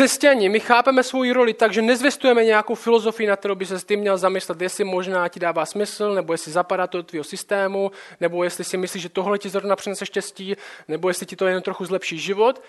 křesťani, 0.00 0.48
my 0.48 0.60
chápeme 0.60 1.02
svou 1.02 1.32
roli 1.32 1.54
tak, 1.54 1.72
že 1.72 1.82
nezvěstujeme 1.82 2.44
nějakou 2.44 2.74
filozofii, 2.74 3.28
na 3.28 3.36
kterou 3.36 3.54
by 3.54 3.66
se 3.66 3.78
s 3.78 3.84
tím 3.84 4.00
měl 4.00 4.18
zamyslet, 4.18 4.60
jestli 4.60 4.84
možná 4.84 5.28
ti 5.28 5.40
dává 5.40 5.66
smysl, 5.66 6.14
nebo 6.14 6.32
jestli 6.32 6.52
zapadá 6.52 6.86
to 6.86 6.98
do 6.98 7.02
tvého 7.02 7.24
systému, 7.24 7.90
nebo 8.20 8.44
jestli 8.44 8.64
si 8.64 8.76
myslíš, 8.76 9.02
že 9.02 9.08
tohle 9.08 9.38
ti 9.38 9.48
zrovna 9.48 9.76
přinese 9.76 10.06
štěstí, 10.06 10.56
nebo 10.88 11.08
jestli 11.08 11.26
ti 11.26 11.36
to 11.36 11.46
jen 11.46 11.62
trochu 11.62 11.84
zlepší 11.84 12.18
život. 12.18 12.62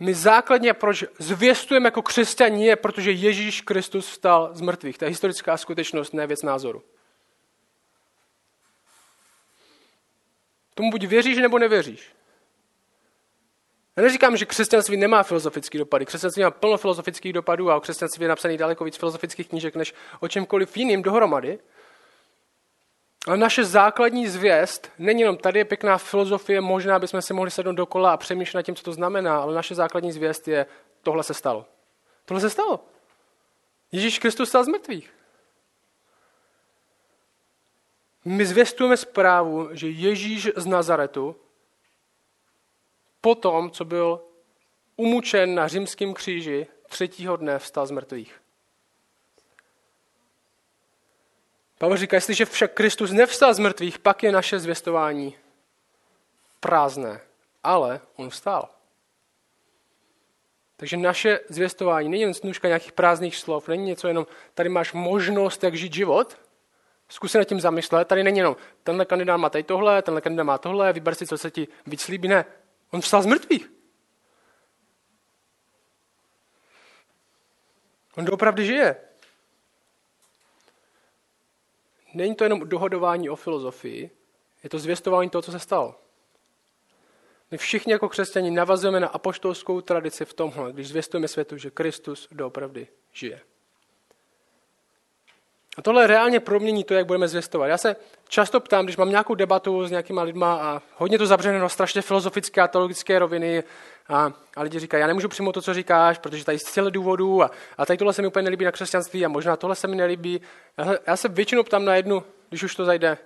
My 0.00 0.14
základně, 0.14 0.74
proč 0.74 1.04
zvěstujeme 1.18 1.86
jako 1.86 2.02
křesťani, 2.02 2.66
je, 2.66 2.76
protože 2.76 3.12
Ježíš 3.12 3.60
Kristus 3.60 4.08
vstal 4.08 4.50
z 4.52 4.60
mrtvých. 4.60 4.98
To 4.98 5.04
je 5.04 5.08
historická 5.08 5.56
skutečnost, 5.56 6.14
ne 6.14 6.26
věc 6.26 6.42
názoru. 6.42 6.82
Tomu 10.74 10.90
buď 10.90 11.04
věříš, 11.04 11.38
nebo 11.38 11.58
nevěříš. 11.58 12.17
Já 13.98 14.02
neříkám, 14.02 14.36
že 14.36 14.46
křesťanství 14.46 14.96
nemá 14.96 15.22
filozofický 15.22 15.78
dopady. 15.78 16.06
Křesťanství 16.06 16.42
má 16.42 16.50
plno 16.50 16.76
filozofických 16.76 17.32
dopadů 17.32 17.70
a 17.70 17.76
o 17.76 17.80
křesťanství 17.80 18.22
je 18.24 18.28
napsaný 18.28 18.56
daleko 18.56 18.84
víc 18.84 18.96
filozofických 18.96 19.48
knížek 19.48 19.76
než 19.76 19.94
o 20.20 20.28
čemkoliv 20.28 20.76
jiným 20.76 21.02
dohromady. 21.02 21.58
Ale 23.26 23.36
naše 23.36 23.64
základní 23.64 24.28
zvěst 24.28 24.90
není 24.98 25.20
jenom 25.20 25.36
tady 25.36 25.58
je 25.58 25.64
pěkná 25.64 25.98
filozofie, 25.98 26.60
možná 26.60 26.98
bychom 26.98 27.22
si 27.22 27.34
mohli 27.34 27.50
sednout 27.50 27.72
dokola 27.72 28.12
a 28.12 28.16
přemýšlet 28.16 28.58
nad 28.58 28.62
tím, 28.62 28.74
co 28.74 28.82
to 28.82 28.92
znamená, 28.92 29.38
ale 29.38 29.54
naše 29.54 29.74
základní 29.74 30.12
zvěst 30.12 30.48
je, 30.48 30.66
tohle 31.02 31.22
se 31.22 31.34
stalo. 31.34 31.66
Tohle 32.24 32.40
se 32.40 32.50
stalo. 32.50 32.80
Ježíš 33.92 34.18
Kristus 34.18 34.48
stal 34.48 34.64
z 34.64 34.68
mrtvých. 34.68 35.10
My 38.24 38.46
zvěstujeme 38.46 38.96
zprávu, 38.96 39.68
že 39.72 39.88
Ježíš 39.88 40.50
z 40.56 40.66
Nazaretu 40.66 41.36
po 43.28 43.34
tom, 43.34 43.70
co 43.70 43.84
byl 43.84 44.20
umučen 44.96 45.54
na 45.54 45.68
římském 45.68 46.14
kříži, 46.14 46.66
třetího 46.88 47.36
dne 47.36 47.58
vstal 47.58 47.86
z 47.86 47.90
mrtvých. 47.90 48.40
Pavel 51.78 51.96
říká, 51.96 52.16
jestliže 52.16 52.44
však 52.44 52.72
Kristus 52.72 53.12
nevstal 53.12 53.54
z 53.54 53.58
mrtvých, 53.58 53.98
pak 53.98 54.22
je 54.22 54.32
naše 54.32 54.58
zvěstování 54.58 55.36
prázdné. 56.60 57.20
Ale 57.64 58.00
on 58.16 58.30
vstal. 58.30 58.68
Takže 60.76 60.96
naše 60.96 61.40
zvěstování 61.48 62.08
není 62.08 62.22
jen 62.22 62.34
snůžka 62.34 62.68
nějakých 62.68 62.92
prázdných 62.92 63.36
slov, 63.36 63.68
není 63.68 63.84
něco 63.84 64.08
jenom, 64.08 64.26
tady 64.54 64.68
máš 64.68 64.92
možnost, 64.92 65.64
jak 65.64 65.74
žít 65.74 65.94
život, 65.94 66.38
Zkus 67.08 67.32
se 67.32 67.38
nad 67.38 67.44
tím 67.44 67.60
zamyslet. 67.60 68.08
Tady 68.08 68.24
není 68.24 68.38
jenom, 68.38 68.56
tenhle 68.82 69.04
kandidát 69.04 69.36
má 69.36 69.50
tady 69.50 69.64
tohle, 69.64 70.02
tenhle 70.02 70.20
kandidát 70.20 70.44
má 70.44 70.58
tohle, 70.58 70.92
vyber 70.92 71.14
si, 71.14 71.26
co 71.26 71.38
se 71.38 71.50
ti 71.50 71.68
víc 71.86 72.08
líbí. 72.08 72.28
Ne, 72.28 72.44
on 72.90 73.00
vstal 73.00 73.22
z 73.22 73.26
mrtvých. 73.26 73.70
On 78.16 78.24
doopravdy 78.24 78.66
žije. 78.66 78.96
Není 82.14 82.34
to 82.34 82.44
jenom 82.44 82.68
dohodování 82.68 83.30
o 83.30 83.36
filozofii, 83.36 84.10
je 84.62 84.70
to 84.70 84.78
zvěstování 84.78 85.30
toho, 85.30 85.42
co 85.42 85.52
se 85.52 85.58
stalo. 85.58 85.94
My 87.50 87.58
všichni 87.58 87.92
jako 87.92 88.08
křesťani 88.08 88.50
navazujeme 88.50 89.00
na 89.00 89.08
apoštolskou 89.08 89.80
tradici 89.80 90.24
v 90.24 90.34
tomhle, 90.34 90.72
když 90.72 90.88
zvěstujeme 90.88 91.28
světu, 91.28 91.56
že 91.56 91.70
Kristus 91.70 92.28
doopravdy 92.30 92.88
žije. 93.12 93.40
A 95.78 95.82
tohle 95.82 96.06
reálně 96.06 96.40
promění 96.40 96.84
to, 96.84 96.94
jak 96.94 97.06
budeme 97.06 97.28
zvěstovat. 97.28 97.66
Já 97.66 97.78
se 97.78 97.96
často 98.28 98.60
ptám, 98.60 98.84
když 98.84 98.96
mám 98.96 99.10
nějakou 99.10 99.34
debatu 99.34 99.86
s 99.86 99.90
nějakýma 99.90 100.22
lidma 100.22 100.54
a 100.54 100.82
hodně 100.96 101.18
to 101.18 101.26
zabřené 101.26 101.58
do 101.58 101.68
strašně 101.68 102.02
filozofické 102.02 102.60
a 102.60 102.68
teologické 102.68 103.18
roviny 103.18 103.64
a, 104.08 104.32
a 104.56 104.62
lidi 104.62 104.78
říkají, 104.78 105.00
já 105.00 105.06
nemůžu 105.06 105.28
přijmout 105.28 105.52
to, 105.52 105.62
co 105.62 105.74
říkáš, 105.74 106.18
protože 106.18 106.44
tady 106.44 106.58
celé 106.58 106.90
důvodů 106.90 107.42
a, 107.42 107.50
a 107.78 107.86
tady 107.86 107.96
tohle 107.96 108.12
se 108.12 108.22
mi 108.22 108.28
úplně 108.28 108.42
nelíbí 108.42 108.64
na 108.64 108.72
křesťanství 108.72 109.24
a 109.24 109.28
možná 109.28 109.56
tohle 109.56 109.76
se 109.76 109.88
mi 109.88 109.96
nelíbí. 109.96 110.40
Já, 110.78 110.94
já 111.06 111.16
se 111.16 111.28
většinou 111.28 111.62
ptám 111.62 111.84
na 111.84 111.94
jednu, 111.94 112.22
když 112.48 112.62
už 112.62 112.74
to 112.74 112.84
zajde, 112.84 113.18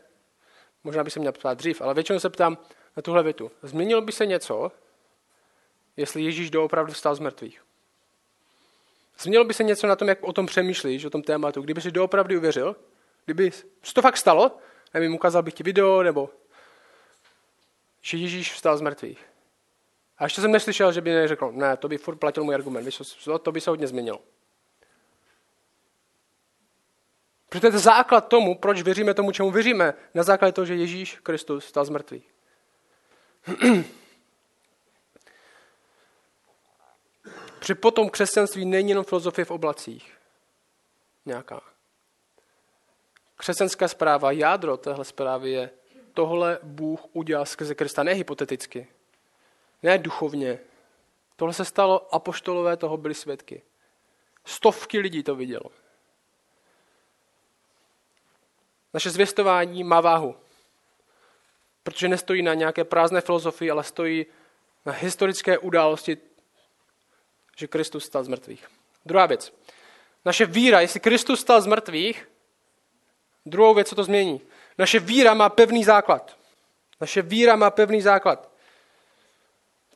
možná 0.84 1.04
by 1.04 1.10
se 1.10 1.20
měl 1.20 1.32
ptát 1.32 1.58
dřív, 1.58 1.80
ale 1.80 1.94
většinou 1.94 2.20
se 2.20 2.30
ptám 2.30 2.58
na 2.96 3.02
tuhle 3.02 3.22
větu. 3.22 3.50
Změnilo 3.62 4.00
by 4.00 4.12
se 4.12 4.26
něco, 4.26 4.72
jestli 5.96 6.22
Ježíš 6.22 6.50
doopravdy 6.50 6.92
vstal 6.92 7.14
z 7.14 7.20
mrtvých? 7.20 7.62
Změnilo 9.22 9.44
by 9.44 9.54
se 9.54 9.64
něco 9.64 9.86
na 9.86 9.96
tom, 9.96 10.08
jak 10.08 10.22
o 10.22 10.32
tom 10.32 10.46
přemýšlíš, 10.46 11.04
o 11.04 11.10
tom 11.10 11.22
tématu, 11.22 11.62
kdyby 11.62 11.80
si 11.80 11.90
doopravdy 11.90 12.36
uvěřil, 12.36 12.76
kdyby 13.24 13.50
se 13.82 13.94
to 13.94 14.02
fakt 14.02 14.16
stalo, 14.16 14.58
nevím, 14.94 15.14
ukázal 15.14 15.42
bych 15.42 15.54
ti 15.54 15.62
video, 15.62 16.02
nebo 16.02 16.30
že 18.00 18.16
Ježíš 18.16 18.52
vstal 18.52 18.76
z 18.76 18.80
mrtvých. 18.80 19.24
A 20.18 20.24
ještě 20.24 20.40
jsem 20.40 20.52
neslyšel, 20.52 20.92
že 20.92 21.00
by 21.00 21.10
neřekl, 21.10 21.52
ne, 21.52 21.76
to 21.76 21.88
by 21.88 21.98
furt 21.98 22.16
platil 22.16 22.44
můj 22.44 22.54
argument, 22.54 22.88
to 23.42 23.52
by 23.52 23.60
se 23.60 23.70
hodně 23.70 23.86
změnilo. 23.86 24.20
Protože 27.48 27.60
to 27.60 27.66
je 27.66 27.78
základ 27.78 28.20
tomu, 28.20 28.58
proč 28.58 28.82
věříme 28.82 29.14
tomu, 29.14 29.32
čemu 29.32 29.50
věříme, 29.50 29.94
na 30.14 30.22
základě 30.22 30.52
toho, 30.52 30.64
že 30.64 30.74
Ježíš 30.74 31.18
Kristus 31.22 31.64
stal 31.64 31.84
z 31.84 31.90
mrtvých. 31.90 32.34
Protože 37.62 37.74
potom 37.74 38.10
křesťanství 38.10 38.64
není 38.64 38.88
jenom 38.88 39.04
filozofie 39.04 39.44
v 39.44 39.50
oblacích. 39.50 40.18
Nějaká. 41.26 41.60
Křesťanská 43.36 43.88
zpráva, 43.88 44.30
jádro 44.32 44.76
téhle 44.76 45.04
zprávy 45.04 45.50
je, 45.50 45.70
tohle 46.14 46.58
Bůh 46.62 47.00
udělal 47.12 47.46
skrze 47.46 47.74
Krista, 47.74 48.02
ne 48.02 48.12
hypoteticky, 48.12 48.86
ne 49.82 49.98
duchovně. 49.98 50.58
Tohle 51.36 51.54
se 51.54 51.64
stalo, 51.64 52.14
apoštolové 52.14 52.76
toho 52.76 52.96
byli 52.96 53.14
svědky. 53.14 53.62
Stovky 54.44 54.98
lidí 54.98 55.22
to 55.22 55.34
vidělo. 55.34 55.70
Naše 58.94 59.10
zvěstování 59.10 59.84
má 59.84 60.00
váhu, 60.00 60.36
protože 61.82 62.08
nestojí 62.08 62.42
na 62.42 62.54
nějaké 62.54 62.84
prázdné 62.84 63.20
filozofii, 63.20 63.70
ale 63.70 63.84
stojí 63.84 64.26
na 64.86 64.92
historické 64.92 65.58
události 65.58 66.31
že 67.62 67.68
Kristus 67.68 68.04
stal 68.04 68.24
z 68.24 68.28
mrtvých. 68.28 68.66
Druhá 69.06 69.26
věc. 69.26 69.52
Naše 70.24 70.46
víra, 70.46 70.80
jestli 70.80 71.00
Kristus 71.00 71.40
stal 71.40 71.60
z 71.60 71.66
mrtvých, 71.66 72.28
druhou 73.46 73.74
věc, 73.74 73.88
co 73.88 73.94
to 73.94 74.04
změní. 74.04 74.40
Naše 74.78 74.98
víra 74.98 75.34
má 75.34 75.48
pevný 75.48 75.84
základ. 75.84 76.36
Naše 77.00 77.22
víra 77.22 77.56
má 77.56 77.70
pevný 77.70 78.02
základ. 78.02 78.50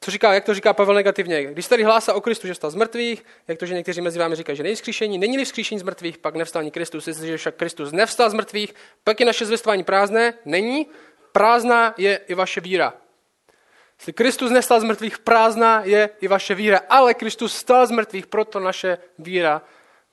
Co 0.00 0.10
říká, 0.10 0.34
jak 0.34 0.44
to 0.44 0.54
říká 0.54 0.72
Pavel 0.72 0.94
negativně? 0.94 1.44
Když 1.44 1.66
tady 1.66 1.82
hlásá 1.82 2.14
o 2.14 2.20
Kristu, 2.20 2.46
že 2.46 2.54
vstal 2.54 2.70
z 2.70 2.74
mrtvých, 2.74 3.24
jak 3.48 3.58
to, 3.58 3.66
že 3.66 3.74
někteří 3.74 4.00
mezi 4.00 4.18
vámi 4.18 4.36
říkají, 4.36 4.56
že 4.56 4.62
není 4.62 4.74
vzkříšení, 4.74 5.18
není-li 5.18 5.44
vzkříšení 5.44 5.78
z 5.78 5.82
mrtvých, 5.82 6.18
pak 6.18 6.34
nevstal 6.34 6.60
ani 6.60 6.70
Kristus. 6.70 7.06
Jestliže 7.06 7.36
však 7.36 7.54
Kristus 7.54 7.92
nevstal 7.92 8.30
z 8.30 8.34
mrtvých, 8.34 8.74
pak 9.04 9.20
je 9.20 9.26
naše 9.26 9.46
zvěstování 9.46 9.84
prázdné, 9.84 10.34
není. 10.44 10.86
Prázdná 11.32 11.94
je 11.96 12.16
i 12.16 12.34
vaše 12.34 12.60
víra. 12.60 12.94
Jestli 13.98 14.12
Kristus 14.12 14.50
nestal 14.50 14.80
z 14.80 14.84
mrtvých, 14.84 15.18
prázdná 15.18 15.84
je 15.84 16.10
i 16.20 16.28
vaše 16.28 16.54
víra, 16.54 16.80
ale 16.88 17.14
Kristus 17.14 17.56
stal 17.56 17.86
z 17.86 17.90
mrtvých, 17.90 18.26
proto 18.26 18.60
naše 18.60 18.98
víra 19.18 19.62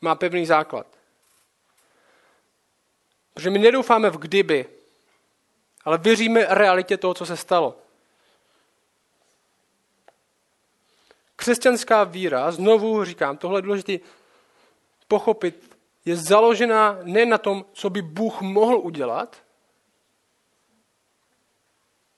má 0.02 0.16
pevný 0.16 0.46
základ. 0.46 0.88
Protože 3.34 3.50
my 3.50 3.60
nedoufáme 3.60 4.10
v 4.10 4.18
kdyby, 4.18 4.66
ale 5.86 5.98
věříme 5.98 6.46
realitě 6.50 6.98
toho, 6.98 7.14
co 7.14 7.26
se 7.26 7.38
stalo. 7.38 7.78
Křesťanská 11.36 12.04
víra, 12.04 12.52
znovu 12.52 13.06
říkám, 13.06 13.38
tohle 13.38 13.58
je 13.58 13.62
důležité 13.62 13.98
pochopit, 15.08 15.78
je 16.06 16.16
založena 16.16 16.98
ne 17.04 17.26
na 17.26 17.38
tom, 17.38 17.66
co 17.74 17.90
by 17.90 18.02
Bůh 18.02 18.42
mohl 18.42 18.78
udělat. 18.78 19.38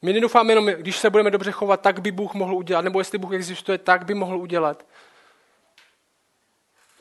My 0.05 0.13
nedoufáme 0.13 0.51
jenom, 0.51 0.65
když 0.65 0.97
se 0.97 1.09
budeme 1.09 1.31
dobře 1.31 1.51
chovat, 1.51 1.81
tak 1.81 1.99
by 1.99 2.11
Bůh 2.11 2.33
mohl 2.33 2.55
udělat, 2.55 2.81
nebo 2.81 2.99
jestli 2.99 3.17
Bůh 3.17 3.33
existuje, 3.33 3.77
tak 3.77 4.05
by 4.05 4.13
mohl 4.13 4.37
udělat. 4.37 4.85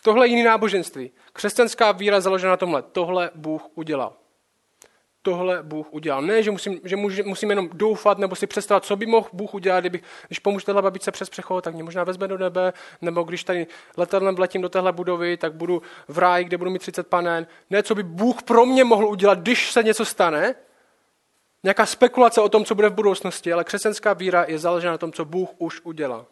Tohle 0.02 0.26
je 0.26 0.30
jiný 0.30 0.42
náboženství. 0.42 1.11
Křesťanská 1.32 1.92
víra 1.92 2.20
založena 2.20 2.50
na 2.50 2.56
tomhle. 2.56 2.82
Tohle 2.82 3.30
Bůh 3.34 3.62
udělal 3.75 4.12
tohle 5.25 5.62
Bůh 5.62 5.87
udělal. 5.90 6.23
Ne, 6.23 6.42
že, 6.42 6.50
musím, 6.50 6.80
že 6.84 6.96
musím 7.25 7.50
jenom 7.50 7.68
doufat 7.73 8.18
nebo 8.18 8.37
si 8.37 8.46
představit, 8.46 8.84
co 8.84 8.96
by 8.96 9.06
mohl 9.06 9.28
Bůh 9.32 9.54
udělat, 9.54 9.80
kdyby, 9.80 10.00
když 10.26 10.38
pomůžu 10.38 10.66
téhle 10.66 10.82
babičce 10.82 11.11
přes 11.11 11.30
přechod, 11.30 11.64
tak 11.64 11.75
mě 11.75 11.82
možná 11.82 12.04
vezme 12.04 12.28
do 12.28 12.38
nebe, 12.38 12.73
nebo 13.02 13.23
když 13.23 13.44
tady 13.44 13.66
letadlem 13.96 14.38
letím 14.38 14.62
do 14.62 14.68
téhle 14.68 14.92
budovy, 14.92 15.37
tak 15.37 15.54
budu 15.54 15.82
v 16.08 16.18
ráji, 16.18 16.44
kde 16.44 16.58
budu 16.58 16.70
mít 16.70 16.78
30 16.78 17.06
panen. 17.06 17.46
Ne, 17.70 17.82
co 17.82 17.94
by 17.94 18.02
Bůh 18.02 18.42
pro 18.42 18.66
mě 18.66 18.84
mohl 18.84 19.06
udělat, 19.06 19.38
když 19.38 19.73
se 19.73 19.82
něco 19.82 20.04
stane, 20.04 20.54
nějaká 21.64 21.87
spekulace 21.87 22.40
o 22.40 22.49
tom, 22.49 22.64
co 22.64 22.75
bude 22.75 22.88
v 22.88 22.94
budoucnosti, 22.94 23.52
ale 23.52 23.64
křesťanská 23.64 24.12
víra 24.12 24.44
je 24.49 24.59
založena 24.59 24.92
na 24.92 24.99
tom, 24.99 25.12
co 25.12 25.25
Bůh 25.25 25.49
už 25.59 25.80
udělal. 25.85 26.26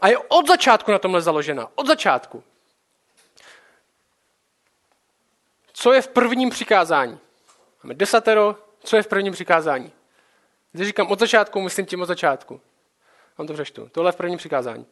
A 0.00 0.08
je 0.08 0.18
od 0.18 0.48
začátku 0.48 0.90
na 0.90 0.98
tomhle 0.98 1.22
založena. 1.22 1.70
Od 1.74 1.86
začátku. 1.86 2.44
Co 5.72 5.92
je 5.92 6.02
v 6.02 6.08
prvním 6.08 6.50
přikázání? 6.50 7.18
Máme 7.82 7.94
desatero, 7.94 8.56
co 8.84 8.96
je 8.96 9.02
v 9.02 9.06
prvním 9.06 9.32
přikázání? 9.32 9.92
Když 10.72 10.86
říkám 10.86 11.10
od 11.10 11.18
začátku, 11.18 11.60
myslím 11.60 11.86
tím 11.86 12.02
od 12.02 12.06
začátku. 12.06 12.60
Vám 13.38 13.46
to 13.46 13.54
přečtu. 13.54 13.88
Tohle 13.92 14.08
je 14.08 14.12
v 14.12 14.16
prvním 14.16 14.38
přikázání. 14.38 14.86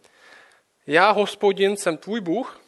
Já, 0.87 1.11
hospodin, 1.11 1.77
jsem 1.77 1.97
tvůj 1.97 2.21
Bůh, 2.21 2.61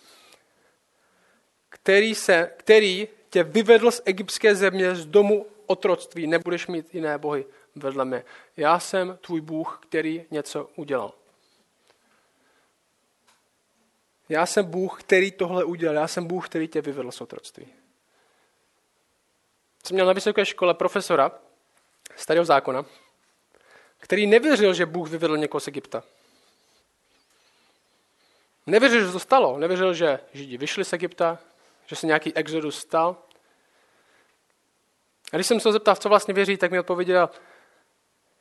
který, 1.68 2.14
se, 2.14 2.50
který 2.56 3.08
tě 3.30 3.44
vyvedl 3.44 3.90
z 3.90 4.02
egyptské 4.04 4.54
země, 4.54 4.94
z 4.94 5.06
domu 5.06 5.46
otroctví. 5.66 6.26
Nebudeš 6.26 6.66
mít 6.66 6.94
jiné 6.94 7.18
bohy 7.18 7.46
vedle 7.74 8.04
mě. 8.04 8.24
Já 8.56 8.78
jsem 8.78 9.18
tvůj 9.20 9.40
Bůh, 9.40 9.80
který 9.88 10.24
něco 10.30 10.70
udělal. 10.76 11.12
Já 14.28 14.46
jsem 14.46 14.64
Bůh, 14.64 15.02
který 15.02 15.32
tohle 15.32 15.64
udělal. 15.64 15.96
Já 15.96 16.08
jsem 16.08 16.26
Bůh, 16.26 16.48
který 16.48 16.68
tě 16.68 16.80
vyvedl 16.80 17.10
z 17.10 17.20
otroctví 17.20 17.66
jsem 19.86 19.94
měl 19.94 20.06
na 20.06 20.12
vysoké 20.12 20.46
škole 20.46 20.74
profesora 20.74 21.32
starého 22.16 22.44
zákona, 22.44 22.84
který 23.98 24.26
nevěřil, 24.26 24.74
že 24.74 24.86
Bůh 24.86 25.10
vyvedl 25.10 25.36
někoho 25.36 25.60
z 25.60 25.68
Egypta. 25.68 26.02
Nevěřil, 28.66 29.06
že 29.06 29.12
to 29.12 29.18
stalo. 29.18 29.58
Nevěřil, 29.58 29.94
že 29.94 30.20
Židi 30.32 30.56
vyšli 30.56 30.84
z 30.84 30.92
Egypta, 30.92 31.38
že 31.86 31.96
se 31.96 32.06
nějaký 32.06 32.34
exodus 32.34 32.78
stal. 32.78 33.16
A 35.34 35.36
když 35.36 35.46
jsem 35.46 35.60
se 35.60 35.72
zeptal, 35.72 35.96
co 35.96 36.08
vlastně 36.08 36.34
věří, 36.34 36.56
tak 36.56 36.70
mi 36.70 36.78
odpověděl, 36.78 37.30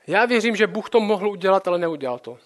já 0.07 0.25
věřím, 0.25 0.55
že 0.55 0.67
Bůh 0.67 0.89
to 0.89 0.99
mohl 0.99 1.29
udělat, 1.29 1.67
ale 1.67 1.77
neudělal 1.77 2.19
to. 2.19 2.37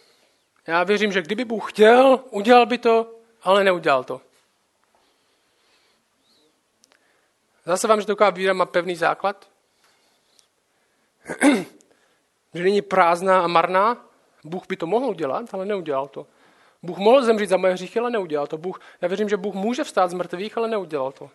Já 0.68 0.84
věřím, 0.84 1.12
že 1.12 1.22
kdyby 1.22 1.46
Bůh 1.46 1.72
chtěl, 1.72 2.20
udělal 2.30 2.66
by 2.66 2.78
to, 2.78 3.16
ale 3.44 3.64
neudělal 3.64 4.04
to. 4.04 4.22
Zase 7.66 7.88
vám, 7.88 8.00
že 8.02 8.08
taková 8.08 8.30
víra 8.30 8.54
má 8.54 8.66
pevný 8.66 8.96
základ? 8.96 9.50
že 12.54 12.64
není 12.64 12.82
prázdná 12.82 13.44
a 13.44 13.48
marná? 13.48 14.06
Bůh 14.44 14.64
by 14.68 14.78
to 14.78 14.88
mohl 14.88 15.06
udělat, 15.06 15.54
ale 15.54 15.66
neudělal 15.66 16.08
to. 16.08 16.28
Bůh 16.84 16.98
mohl 16.98 17.24
zemřít 17.24 17.50
za 17.50 17.58
moje 17.58 17.74
hříchy, 17.74 18.00
ale 18.00 18.12
neudělal 18.12 18.48
to. 18.48 18.58
Bůh, 18.58 18.80
já 19.02 19.08
věřím, 19.08 19.30
že 19.30 19.38
Bůh 19.38 19.56
může 19.56 19.84
vstát 19.84 20.12
z 20.12 20.14
mrtvých, 20.14 20.58
ale 20.58 20.68
neudělal 20.68 21.12
to. 21.12 21.30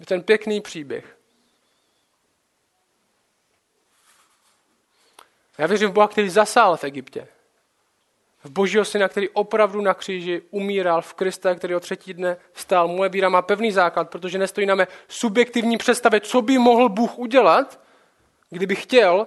Je 0.00 0.06
ten 0.06 0.22
pěkný 0.22 0.60
příběh. 0.60 1.16
Já 5.58 5.66
věřím 5.66 5.90
v 5.90 5.92
Boha, 5.92 6.08
který 6.08 6.28
zasál 6.28 6.76
v 6.76 6.84
Egyptě 6.84 7.28
v 8.44 8.50
božího 8.50 8.84
syna, 8.84 9.08
který 9.08 9.28
opravdu 9.28 9.80
na 9.80 9.94
kříži 9.94 10.42
umíral, 10.50 11.02
v 11.02 11.14
Krista, 11.14 11.54
který 11.54 11.74
o 11.74 11.80
třetí 11.80 12.14
dne 12.14 12.36
stál. 12.54 12.88
Moje 12.88 13.10
víra 13.10 13.28
má 13.28 13.42
pevný 13.42 13.72
základ, 13.72 14.10
protože 14.10 14.38
nestojí 14.38 14.66
na 14.66 14.74
mé 14.74 14.86
subjektivní 15.08 15.76
představě, 15.76 16.20
co 16.20 16.42
by 16.42 16.58
mohl 16.58 16.88
Bůh 16.88 17.18
udělat, 17.18 17.80
kdyby 18.50 18.76
chtěl. 18.76 19.26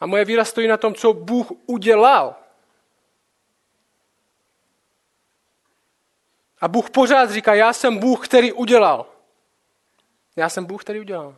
A 0.00 0.06
moje 0.06 0.24
víra 0.24 0.44
stojí 0.44 0.68
na 0.68 0.76
tom, 0.76 0.94
co 0.94 1.12
Bůh 1.12 1.46
udělal. 1.66 2.34
A 6.60 6.68
Bůh 6.68 6.90
pořád 6.90 7.30
říká, 7.30 7.54
já 7.54 7.72
jsem 7.72 7.98
Bůh, 7.98 8.28
který 8.28 8.52
udělal. 8.52 9.06
Já 10.36 10.48
jsem 10.48 10.64
Bůh, 10.64 10.84
který 10.84 11.00
udělal. 11.00 11.36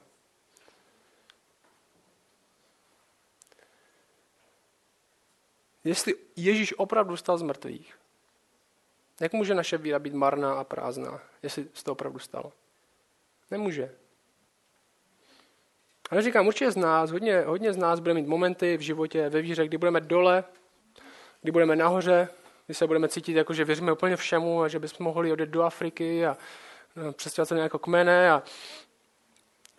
Jestli 5.85 6.15
Ježíš 6.37 6.75
opravdu 6.79 7.17
stal 7.17 7.39
z 7.39 7.43
mrtvých, 7.43 7.99
jak 9.21 9.33
může 9.33 9.55
naše 9.55 9.79
víra 9.79 9.99
být 9.99 10.15
marná 10.15 10.55
a 10.55 10.65
prázdná, 10.65 11.21
jestli 11.43 11.69
se 11.75 11.85
to 11.85 11.93
opravdu 11.93 12.19
stalo? 12.19 12.53
Nemůže. 13.51 13.95
Ale 16.11 16.23
říkám, 16.23 16.47
určitě 16.47 16.71
z 16.71 16.77
nás, 16.77 17.11
hodně, 17.11 17.41
hodně 17.41 17.73
z 17.73 17.77
nás 17.77 18.01
bude 18.01 18.15
mít 18.15 18.27
momenty 18.27 18.77
v 18.77 18.81
životě, 18.81 19.29
ve 19.29 19.43
víře, 19.43 19.65
kdy 19.65 19.79
budeme 19.79 20.01
dole, 20.01 20.45
kdy 21.43 21.53
budeme 21.53 21.77
nahoře, 21.77 22.29
kdy 22.73 22.77
se 22.77 22.87
budeme 22.87 23.09
cítit, 23.09 23.33
jako 23.33 23.55
že 23.55 23.65
věříme 23.65 23.93
úplně 23.93 24.17
všemu 24.17 24.63
a 24.63 24.69
že 24.69 24.79
bychom 24.79 25.05
mohli 25.05 25.33
odjet 25.33 25.49
do 25.49 25.63
Afriky 25.63 26.27
a 26.27 26.37
přestěhovat 27.13 27.49
se 27.49 27.55
nějaké 27.55 27.79
kmene 27.79 28.33
a 28.33 28.43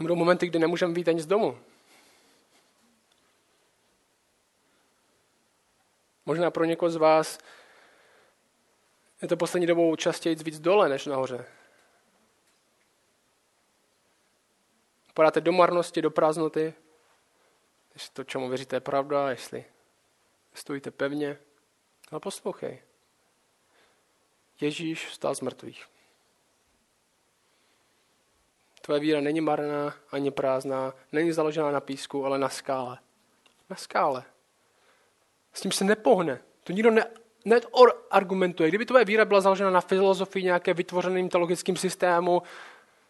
budou 0.01 0.15
momenty, 0.15 0.47
kdy 0.47 0.59
nemůžeme 0.59 0.93
být 0.93 1.07
ani 1.07 1.21
z 1.21 1.25
domu. 1.25 1.59
Možná 6.25 6.51
pro 6.51 6.65
někoho 6.65 6.89
z 6.89 6.95
vás 6.95 7.39
je 9.21 9.27
to 9.27 9.37
poslední 9.37 9.67
dobou 9.67 9.95
častěji 9.95 10.35
víc 10.35 10.59
dole 10.59 10.89
než 10.89 11.05
nahoře. 11.05 11.45
Padáte 15.13 15.41
do 15.41 15.51
marnosti, 15.51 16.01
do 16.01 16.11
prázdnoty, 16.11 16.73
jestli 17.93 18.13
to, 18.13 18.23
čemu 18.23 18.49
věříte, 18.49 18.75
je 18.75 18.79
pravda, 18.79 19.29
jestli 19.29 19.65
stojíte 20.53 20.91
pevně. 20.91 21.37
Ale 22.13 22.19
poslouchej. 22.19 22.81
Ježíš 24.61 25.07
vstal 25.07 25.35
z 25.35 25.41
mrtvých. 25.41 25.85
Tvoje 28.81 28.99
víra 28.99 29.21
není 29.21 29.41
marná 29.41 29.95
ani 30.11 30.31
prázdná, 30.31 30.93
není 31.11 31.31
založená 31.31 31.71
na 31.71 31.79
písku, 31.79 32.25
ale 32.25 32.37
na 32.37 32.49
skále. 32.49 32.97
Na 33.69 33.75
skále. 33.75 34.23
S 35.53 35.61
tím 35.61 35.71
se 35.71 35.83
nepohne. 35.83 36.39
To 36.63 36.73
nikdo 36.73 36.91
ne, 36.91 37.05
neargumentuje. 37.45 38.69
Kdyby 38.69 38.85
tvoje 38.85 39.05
víra 39.05 39.25
byla 39.25 39.41
založena 39.41 39.69
na 39.69 39.81
filozofii 39.81 40.43
nějaké 40.43 40.73
vytvořeným 40.73 41.29
teologickým 41.29 41.77
systému, 41.77 42.41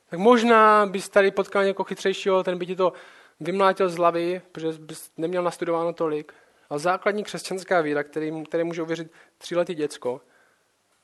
tak 0.10 0.20
možná 0.20 0.86
bys 0.86 1.10
tady 1.10 1.32
potkal 1.32 1.64
někoho 1.64 1.86
chytřejšího, 1.86 2.44
ten 2.44 2.58
by 2.58 2.66
ti 2.66 2.76
to 2.76 2.94
vymlátil 3.40 3.90
z 3.90 3.96
hlavy, 3.96 4.42
protože 4.52 4.80
bys 4.80 5.12
neměl 5.18 5.44
nastudováno 5.44 5.94
tolik. 5.94 6.34
Ale 6.70 6.80
základní 6.80 7.24
křesťanská 7.24 7.82
víra, 7.82 8.04
který, 8.04 8.44
který 8.44 8.64
může 8.64 8.82
uvěřit 8.82 9.12
tříletý 9.38 9.76
děcko, 9.76 10.22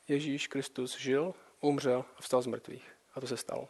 Ježíš 0.08 0.48
Kristus 0.48 0.98
žil, 0.98 1.34
umřel 1.62 2.06
a 2.18 2.22
vstal 2.22 2.42
z 2.42 2.48
mrtvých. 2.48 2.96
A 3.16 3.22
to 3.22 3.28
se 3.28 3.38
stalo. 3.38 3.68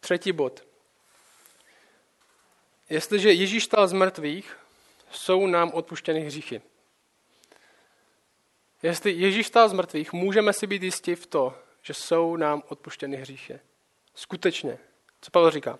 Třetí 0.00 0.32
bod. 0.32 0.64
Jestliže 2.90 3.32
Ježíš 3.32 3.64
stal 3.64 3.88
z 3.88 3.92
mrtvých, 3.92 4.56
jsou 5.10 5.46
nám 5.46 5.70
odpuštěny 5.74 6.20
hříchy. 6.20 6.62
Jestli 8.82 9.12
Ježíš 9.12 9.46
stal 9.46 9.68
z 9.68 9.72
mrtvých, 9.72 10.12
můžeme 10.12 10.52
si 10.52 10.66
být 10.66 10.82
jistí 10.82 11.14
v 11.14 11.26
to, 11.26 11.58
že 11.82 11.94
jsou 11.94 12.36
nám 12.36 12.62
odpuštěny 12.68 13.16
hříchy. 13.16 13.60
Skutečně. 14.14 14.78
Co 15.20 15.30
Pavel 15.30 15.50
říká? 15.50 15.78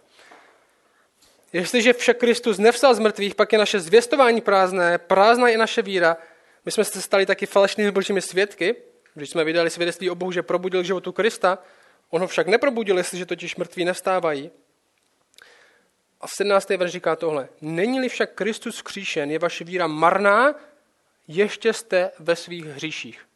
Jestliže 1.53 1.93
však 1.93 2.19
Kristus 2.19 2.59
nevstal 2.59 2.95
z 2.95 2.99
mrtvých, 2.99 3.35
pak 3.35 3.53
je 3.53 3.59
naše 3.59 3.81
zvěstování 3.81 4.41
prázdné, 4.41 4.99
prázdná 4.99 5.49
je 5.49 5.59
naše 5.59 5.83
víra. 5.83 6.17
My 6.65 6.73
jsme 6.73 6.85
se 6.85 7.03
stali 7.03 7.27
taky 7.27 7.47
falešnými 7.47 7.91
božími 7.91 8.23
svědky, 8.23 8.77
když 9.15 9.31
jsme 9.31 9.45
vydali 9.45 9.71
svědectví 9.71 10.11
o 10.11 10.15
Bohu, 10.15 10.33
že 10.33 10.43
probudil 10.43 10.83
životu 10.83 11.13
Krista, 11.13 11.59
on 12.11 12.21
ho 12.21 12.27
však 12.27 12.47
neprobudil, 12.47 12.99
jestliže 12.99 13.27
totiž 13.27 13.57
mrtví 13.57 13.85
nevstávají. 13.85 14.51
A 16.21 16.27
v 16.27 16.31
17. 16.31 16.69
verš 16.69 16.93
říká 16.93 17.17
tohle. 17.17 17.49
Není-li 17.61 18.09
však 18.09 18.35
Kristus 18.35 18.75
vzkříšen, 18.75 19.31
je 19.31 19.39
vaše 19.39 19.65
víra 19.65 19.87
marná, 19.87 20.55
ještě 21.29 21.73
jste 21.73 22.11
ve 22.19 22.37
svých 22.37 22.65
hříších. 22.65 23.27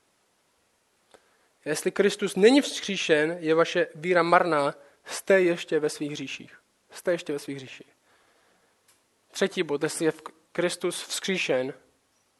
Jestli 1.64 1.90
Kristus 1.90 2.36
není 2.36 2.60
vzkříšen, 2.60 3.36
je 3.40 3.54
vaše 3.54 3.86
víra 3.94 4.22
marná, 4.22 4.74
jste 5.04 5.40
ještě 5.40 5.80
ve 5.80 5.90
svých 5.90 6.10
hříších. 6.10 6.58
Jste 6.90 7.12
ještě 7.12 7.32
ve 7.32 7.38
svých 7.38 7.56
hříších. 7.56 7.86
Třetí 9.34 9.62
bod, 9.62 9.82
jestli 9.82 10.04
je 10.04 10.12
Kristus 10.52 11.02
vzkříšen, 11.02 11.74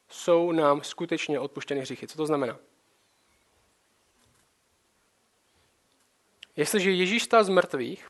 jsou 0.09 0.52
nám 0.52 0.83
skutečně 0.83 1.40
odpuštěny 1.40 1.80
hříchy. 1.80 2.07
Co 2.07 2.16
to 2.16 2.26
znamená? 2.26 2.59
Jestliže 6.57 6.90
Ježíš 6.90 7.22
stál 7.22 7.44
z 7.44 7.48
mrtvých, 7.48 8.09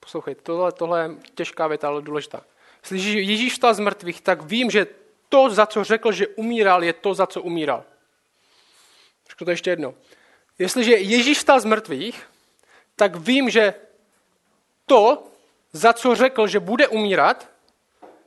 poslouchejte, 0.00 0.42
tohle, 0.42 0.72
tohle 0.72 1.02
je 1.02 1.10
těžká 1.34 1.66
věta, 1.66 1.88
ale 1.88 2.02
důležitá. 2.02 2.44
Jestliže 2.82 3.20
Ježíš 3.20 3.54
stál 3.54 3.74
z 3.74 3.80
mrtvých, 3.80 4.20
tak 4.20 4.42
vím, 4.42 4.70
že 4.70 4.86
to, 5.28 5.50
za 5.50 5.66
co 5.66 5.84
řekl, 5.84 6.12
že 6.12 6.26
umíral, 6.26 6.84
je 6.84 6.92
to, 6.92 7.14
za 7.14 7.26
co 7.26 7.42
umíral. 7.42 7.84
Řeknu 9.28 9.44
to 9.44 9.50
ještě 9.50 9.70
jedno. 9.70 9.94
Jestliže 10.58 10.92
Ježíš 10.92 11.38
stál 11.38 11.60
z 11.60 11.64
mrtvých, 11.64 12.22
tak 12.96 13.16
vím, 13.16 13.50
že 13.50 13.74
to, 14.86 15.22
za 15.72 15.92
co 15.92 16.14
řekl, 16.14 16.46
že 16.46 16.60
bude 16.60 16.88
umírat, 16.88 17.53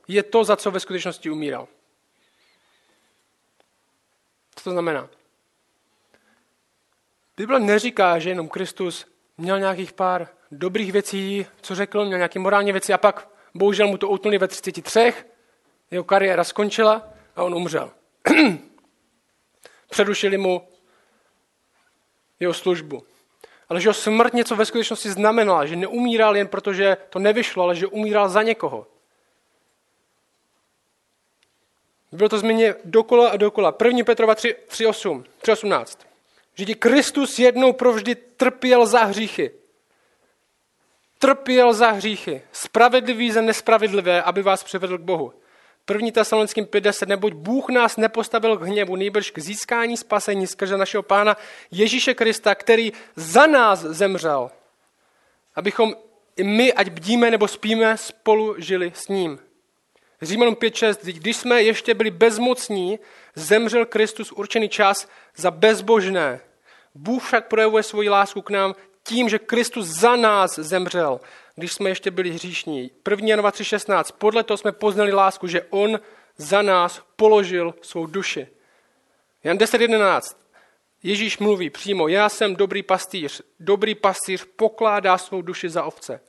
je 0.08 0.22
to, 0.22 0.44
za 0.44 0.56
co 0.56 0.70
ve 0.70 0.80
skutečnosti 0.80 1.30
umíral. 1.30 1.68
Co 4.54 4.64
to 4.64 4.70
znamená? 4.70 5.08
Bible 7.36 7.60
neříká, 7.60 8.18
že 8.18 8.30
jenom 8.30 8.48
Kristus 8.48 9.06
měl 9.38 9.58
nějakých 9.58 9.92
pár 9.92 10.28
dobrých 10.50 10.92
věcí, 10.92 11.46
co 11.60 11.74
řekl, 11.74 12.04
měl 12.04 12.18
nějaké 12.18 12.38
morální 12.38 12.72
věci 12.72 12.92
a 12.92 12.98
pak 12.98 13.28
bohužel 13.54 13.86
mu 13.86 13.98
to 13.98 14.08
utnuli 14.08 14.38
ve 14.38 14.48
33, 14.48 15.12
jeho 15.90 16.04
kariéra 16.04 16.44
skončila 16.44 17.08
a 17.36 17.42
on 17.42 17.54
umřel. 17.54 17.90
Předušili 19.90 20.38
mu 20.38 20.68
jeho 22.40 22.54
službu. 22.54 23.02
Ale 23.68 23.80
že 23.80 23.86
jeho 23.86 23.94
smrt 23.94 24.34
něco 24.34 24.56
ve 24.56 24.66
skutečnosti 24.66 25.10
znamenala, 25.10 25.66
že 25.66 25.76
neumíral 25.76 26.36
jen 26.36 26.48
proto, 26.48 26.72
že 26.72 26.96
to 27.10 27.18
nevyšlo, 27.18 27.62
ale 27.62 27.76
že 27.76 27.86
umíral 27.86 28.28
za 28.28 28.42
někoho. 28.42 28.86
Bylo 32.12 32.28
to 32.28 32.38
změně 32.38 32.74
dokola 32.84 33.28
a 33.28 33.36
dokola. 33.36 33.74
1. 33.84 34.04
Petrova 34.04 34.34
3.8, 34.34 35.24
3.18. 35.42 35.98
Že 36.54 36.74
Kristus 36.74 37.38
jednou 37.38 37.72
provždy 37.72 38.14
trpěl 38.14 38.86
za 38.86 39.04
hříchy. 39.04 39.50
Trpěl 41.18 41.72
za 41.72 41.90
hříchy. 41.90 42.42
Spravedlivý 42.52 43.30
za 43.30 43.40
nespravedlivé, 43.40 44.22
aby 44.22 44.42
vás 44.42 44.64
přivedl 44.64 44.98
k 44.98 45.02
Bohu. 45.02 45.32
První 45.84 46.12
Tesalonickým 46.12 46.64
5.10, 46.64 47.06
neboť 47.08 47.32
Bůh 47.32 47.68
nás 47.68 47.96
nepostavil 47.96 48.56
k 48.56 48.62
hněvu, 48.62 48.96
nejbrž 48.96 49.30
k 49.30 49.38
získání 49.38 49.96
spasení 49.96 50.46
skrze 50.46 50.76
našeho 50.76 51.02
Pána 51.02 51.36
Ježíše 51.70 52.14
Krista, 52.14 52.54
který 52.54 52.92
za 53.16 53.46
nás 53.46 53.80
zemřel, 53.80 54.50
abychom 55.54 55.94
i 56.36 56.44
my, 56.44 56.72
ať 56.72 56.88
bdíme 56.88 57.30
nebo 57.30 57.48
spíme, 57.48 57.96
spolu 57.96 58.54
žili 58.58 58.92
s 58.94 59.08
ním. 59.08 59.38
Římanům 60.22 60.54
5.6, 60.54 61.12
když 61.12 61.36
jsme 61.36 61.62
ještě 61.62 61.94
byli 61.94 62.10
bezmocní, 62.10 62.98
zemřel 63.34 63.86
Kristus 63.86 64.32
určený 64.32 64.68
čas 64.68 65.08
za 65.36 65.50
bezbožné. 65.50 66.40
Bůh 66.94 67.24
však 67.26 67.48
projevuje 67.48 67.82
svoji 67.82 68.08
lásku 68.08 68.42
k 68.42 68.50
nám 68.50 68.74
tím, 69.02 69.28
že 69.28 69.38
Kristus 69.38 69.86
za 69.86 70.16
nás 70.16 70.58
zemřel, 70.58 71.20
když 71.56 71.72
jsme 71.72 71.90
ještě 71.90 72.10
byli 72.10 72.30
hříšní. 72.30 72.90
1. 73.10 73.28
Janova 73.28 73.50
3.16. 73.50 74.12
Podle 74.18 74.42
toho 74.42 74.58
jsme 74.58 74.72
poznali 74.72 75.12
lásku, 75.12 75.46
že 75.46 75.62
On 75.70 76.00
za 76.36 76.62
nás 76.62 77.02
položil 77.16 77.74
svou 77.82 78.06
duši. 78.06 78.48
Jan 79.44 79.56
10.11. 79.56 80.20
Ježíš 81.02 81.38
mluví 81.38 81.70
přímo, 81.70 82.08
já 82.08 82.28
jsem 82.28 82.56
dobrý 82.56 82.82
pastýř. 82.82 83.42
Dobrý 83.60 83.94
pastýř 83.94 84.44
pokládá 84.56 85.18
svou 85.18 85.42
duši 85.42 85.68
za 85.68 85.84
ovce. 85.84 86.20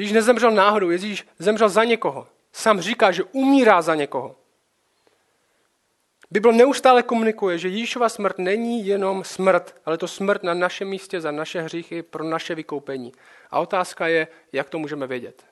Ježíš 0.00 0.12
nezemřel 0.12 0.50
náhodou, 0.50 0.90
Ježíš 0.90 1.26
zemřel 1.38 1.68
za 1.68 1.84
někoho. 1.84 2.26
Sám 2.52 2.80
říká, 2.80 3.12
že 3.12 3.22
umírá 3.22 3.82
za 3.82 3.94
někoho. 3.94 4.36
Bible 6.30 6.52
neustále 6.52 7.02
komunikuje, 7.02 7.58
že 7.58 7.68
Ježíšova 7.68 8.08
smrt 8.08 8.38
není 8.38 8.86
jenom 8.86 9.24
smrt, 9.24 9.76
ale 9.84 9.98
to 9.98 10.08
smrt 10.08 10.42
na 10.42 10.54
našem 10.54 10.88
místě 10.88 11.20
za 11.20 11.30
naše 11.30 11.60
hříchy, 11.60 12.02
pro 12.02 12.24
naše 12.24 12.54
vykoupení. 12.54 13.12
A 13.50 13.60
otázka 13.60 14.08
je, 14.08 14.28
jak 14.52 14.70
to 14.70 14.78
můžeme 14.78 15.06
vědět. 15.06 15.44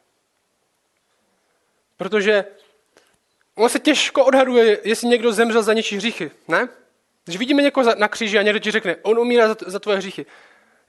Protože 1.96 2.44
on 3.54 3.68
se 3.68 3.78
těžko 3.78 4.24
odhaduje, 4.24 4.78
jestli 4.84 5.08
někdo 5.08 5.32
zemřel 5.32 5.62
za 5.62 5.72
něčí 5.72 5.96
hříchy, 5.96 6.30
ne? 6.48 6.68
Když 7.24 7.36
vidíme 7.36 7.62
někoho 7.62 7.94
na 7.94 8.08
kříži 8.08 8.38
a 8.38 8.42
někdo 8.42 8.58
ti 8.58 8.70
řekne, 8.70 8.96
on 9.02 9.18
umírá 9.18 9.48
za, 9.48 9.56
za 9.66 9.78
tvoje 9.78 9.98
hříchy. 9.98 10.26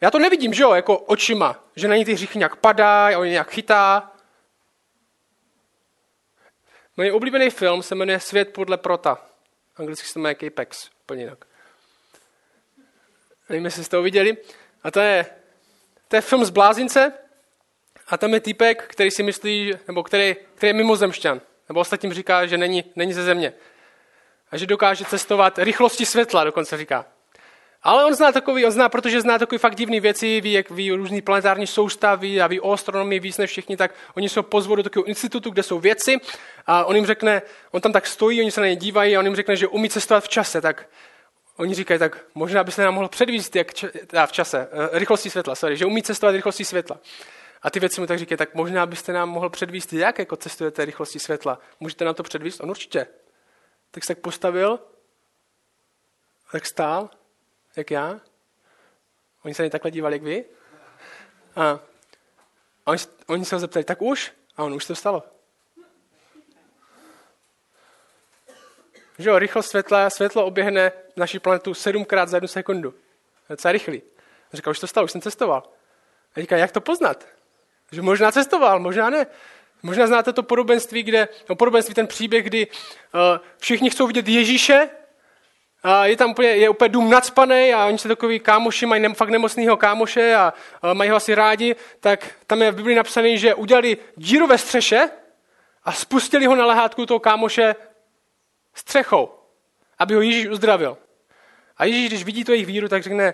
Já 0.01 0.11
to 0.11 0.19
nevidím, 0.19 0.53
že 0.53 0.63
jo, 0.63 0.73
jako 0.73 0.97
očima, 0.97 1.63
že 1.75 1.87
na 1.87 1.95
ní 1.95 2.05
ty 2.05 2.13
hříchy 2.13 2.39
nějak 2.39 2.55
padá, 2.55 3.17
on 3.17 3.25
je 3.25 3.31
nějak 3.31 3.51
chytá. 3.51 4.11
Můj 6.97 7.11
oblíbený 7.11 7.49
film 7.49 7.83
se 7.83 7.95
jmenuje 7.95 8.19
Svět 8.19 8.53
podle 8.53 8.77
Prota. 8.77 9.25
Anglicky 9.75 10.07
se 10.07 10.19
jmenuje 10.19 10.35
Capex, 10.35 10.89
úplně 11.01 11.23
jinak. 11.23 11.45
Nevím, 13.49 13.65
jestli 13.65 13.83
jste 13.83 13.97
to 13.97 14.03
viděli. 14.03 14.37
A 14.83 14.91
to 14.91 14.99
je, 14.99 15.25
to 16.07 16.15
je 16.15 16.21
film 16.21 16.45
z 16.45 16.49
blázince 16.49 17.13
a 18.07 18.17
tam 18.17 18.33
je 18.33 18.39
týpek, 18.39 18.83
který 18.87 19.11
si 19.11 19.23
myslí, 19.23 19.73
nebo 19.87 20.03
který, 20.03 20.35
který 20.55 20.69
je 20.69 20.73
mimozemšťan. 20.73 21.41
Nebo 21.69 21.79
ostatním 21.79 22.13
říká, 22.13 22.45
že 22.45 22.57
není, 22.57 22.83
není 22.95 23.13
ze 23.13 23.23
země. 23.23 23.53
A 24.51 24.57
že 24.57 24.65
dokáže 24.65 25.05
cestovat 25.05 25.59
rychlosti 25.59 26.05
světla, 26.05 26.43
dokonce 26.43 26.77
říká. 26.77 27.05
Ale 27.83 28.05
on 28.05 28.15
zná 28.15 28.31
takový, 28.31 28.65
on 28.65 28.71
zná, 28.71 28.89
protože 28.89 29.21
zná 29.21 29.37
takové 29.37 29.59
fakt 29.59 29.75
divné 29.75 29.99
věci, 29.99 30.41
ví, 30.41 30.53
jak 30.53 30.69
ví 30.71 30.91
různý 30.91 31.21
planetární 31.21 31.67
soustavy 31.67 32.41
a 32.41 32.47
ví 32.47 32.59
o 32.59 32.71
astronomii 32.71 33.19
víc 33.19 33.37
než 33.37 33.49
všichni, 33.49 33.77
tak 33.77 33.91
oni 34.15 34.29
se 34.29 34.41
pozvou 34.41 34.75
do 34.75 34.83
takového 34.83 35.07
institutu, 35.07 35.49
kde 35.49 35.63
jsou 35.63 35.79
věci 35.79 36.17
a 36.65 36.85
on 36.85 36.95
jim 36.95 37.05
řekne, 37.05 37.41
on 37.71 37.81
tam 37.81 37.91
tak 37.91 38.07
stojí, 38.07 38.41
oni 38.41 38.51
se 38.51 38.61
na 38.61 38.67
ně 38.67 38.75
dívají 38.75 39.17
a 39.17 39.19
on 39.19 39.25
jim 39.25 39.35
řekne, 39.35 39.55
že 39.55 39.67
umí 39.67 39.89
cestovat 39.89 40.23
v 40.23 40.29
čase, 40.29 40.61
tak 40.61 40.89
oni 41.57 41.75
říkají, 41.75 41.99
tak 41.99 42.25
možná 42.35 42.63
byste 42.63 42.83
nám 42.83 42.93
mohl 42.93 43.09
předvíst, 43.09 43.55
jak 43.55 43.73
č- 43.73 43.91
v 44.25 44.31
čase, 44.31 44.67
eh, 44.71 44.99
rychlosti 44.99 45.29
světla, 45.29 45.55
sorry, 45.55 45.77
že 45.77 45.85
umí 45.85 46.03
cestovat 46.03 46.35
rychlostí 46.35 46.65
světla. 46.65 46.99
A 47.61 47.69
ty 47.69 47.79
věci 47.79 48.01
mu 48.01 48.07
tak 48.07 48.19
říkají, 48.19 48.37
tak 48.37 48.55
možná 48.55 48.85
byste 48.85 49.13
nám 49.13 49.29
mohl 49.29 49.49
předvíst, 49.49 49.93
jak 49.93 50.19
jako 50.19 50.35
cestujete 50.35 50.85
rychlostí 50.85 51.19
světla. 51.19 51.59
Můžete 51.79 52.05
nám 52.05 52.15
to 52.15 52.23
předvíst? 52.23 52.61
On 52.61 52.69
určitě. 52.69 53.07
Tak 53.91 54.03
se 54.03 54.15
tak 54.15 54.23
postavil, 54.23 54.79
tak 56.51 56.65
stál 56.65 57.09
jak 57.79 57.91
já. 57.91 58.19
Oni 59.43 59.53
se 59.53 59.63
na 59.63 59.69
takhle 59.69 59.91
dívali, 59.91 60.15
jak 60.15 60.23
vy. 60.23 60.45
A 61.55 61.79
oni, 62.85 62.99
oni 63.27 63.45
se 63.45 63.55
ho 63.55 63.59
zeptali, 63.59 63.83
tak 63.83 64.01
už? 64.01 64.31
A 64.57 64.63
on 64.63 64.73
už 64.73 64.85
to 64.85 64.95
stalo. 64.95 65.23
Že 69.19 69.29
jo, 69.29 69.39
rychlost 69.39 69.69
světla, 69.69 70.09
světlo 70.09 70.45
oběhne 70.45 70.91
naši 71.15 71.39
planetu 71.39 71.73
sedmkrát 71.73 72.29
za 72.29 72.37
jednu 72.37 72.47
sekundu. 72.47 72.93
Je 73.49 73.53
docela 73.53 73.71
rychlý. 73.71 74.01
On 74.53 74.57
říká, 74.57 74.71
už 74.71 74.79
to 74.79 74.87
stalo, 74.87 75.05
už 75.05 75.11
jsem 75.11 75.21
cestoval. 75.21 75.63
A 76.35 76.41
říká, 76.41 76.57
jak 76.57 76.71
to 76.71 76.81
poznat? 76.81 77.27
Že 77.91 78.01
možná 78.01 78.31
cestoval, 78.31 78.79
možná 78.79 79.09
ne. 79.09 79.27
Možná 79.83 80.07
znáte 80.07 80.33
to 80.33 80.43
podobenství, 80.43 81.03
kde, 81.03 81.27
no 81.49 81.55
podobenství 81.55 81.95
ten 81.95 82.07
příběh, 82.07 82.45
kdy 82.45 82.67
uh, 82.67 83.21
všichni 83.57 83.89
chcou 83.89 84.07
vidět 84.07 84.27
Ježíše, 84.27 84.89
a 85.83 86.05
je 86.05 86.17
tam 86.17 86.31
úplně, 86.31 86.49
je 86.49 86.69
úplně 86.69 86.89
dům 86.89 87.09
nadspaný 87.09 87.73
a 87.73 87.85
oni 87.85 87.97
se 87.97 88.07
takový 88.07 88.39
kámoši, 88.39 88.85
mají 88.85 89.01
ne, 89.01 89.13
fakt 89.13 89.29
nemocného 89.29 89.77
kámoše 89.77 90.35
a, 90.35 90.53
a 90.81 90.93
mají 90.93 91.09
ho 91.09 91.15
asi 91.15 91.35
rádi, 91.35 91.75
tak 91.99 92.35
tam 92.47 92.61
je 92.61 92.71
v 92.71 92.75
Biblii 92.75 92.95
napsané, 92.95 93.37
že 93.37 93.55
udělali 93.55 93.97
díru 94.15 94.47
ve 94.47 94.57
střeše 94.57 95.09
a 95.83 95.91
spustili 95.91 96.45
ho 96.45 96.55
na 96.55 96.65
lehátku 96.65 97.05
toho 97.05 97.19
kámoše 97.19 97.75
střechou, 98.73 99.29
aby 99.99 100.15
ho 100.15 100.21
Ježíš 100.21 100.47
uzdravil. 100.47 100.97
A 101.77 101.85
Ježíš, 101.85 102.07
když 102.07 102.23
vidí 102.23 102.43
to 102.43 102.51
jejich 102.51 102.67
víru, 102.67 102.87
tak 102.87 103.03
řekne, 103.03 103.33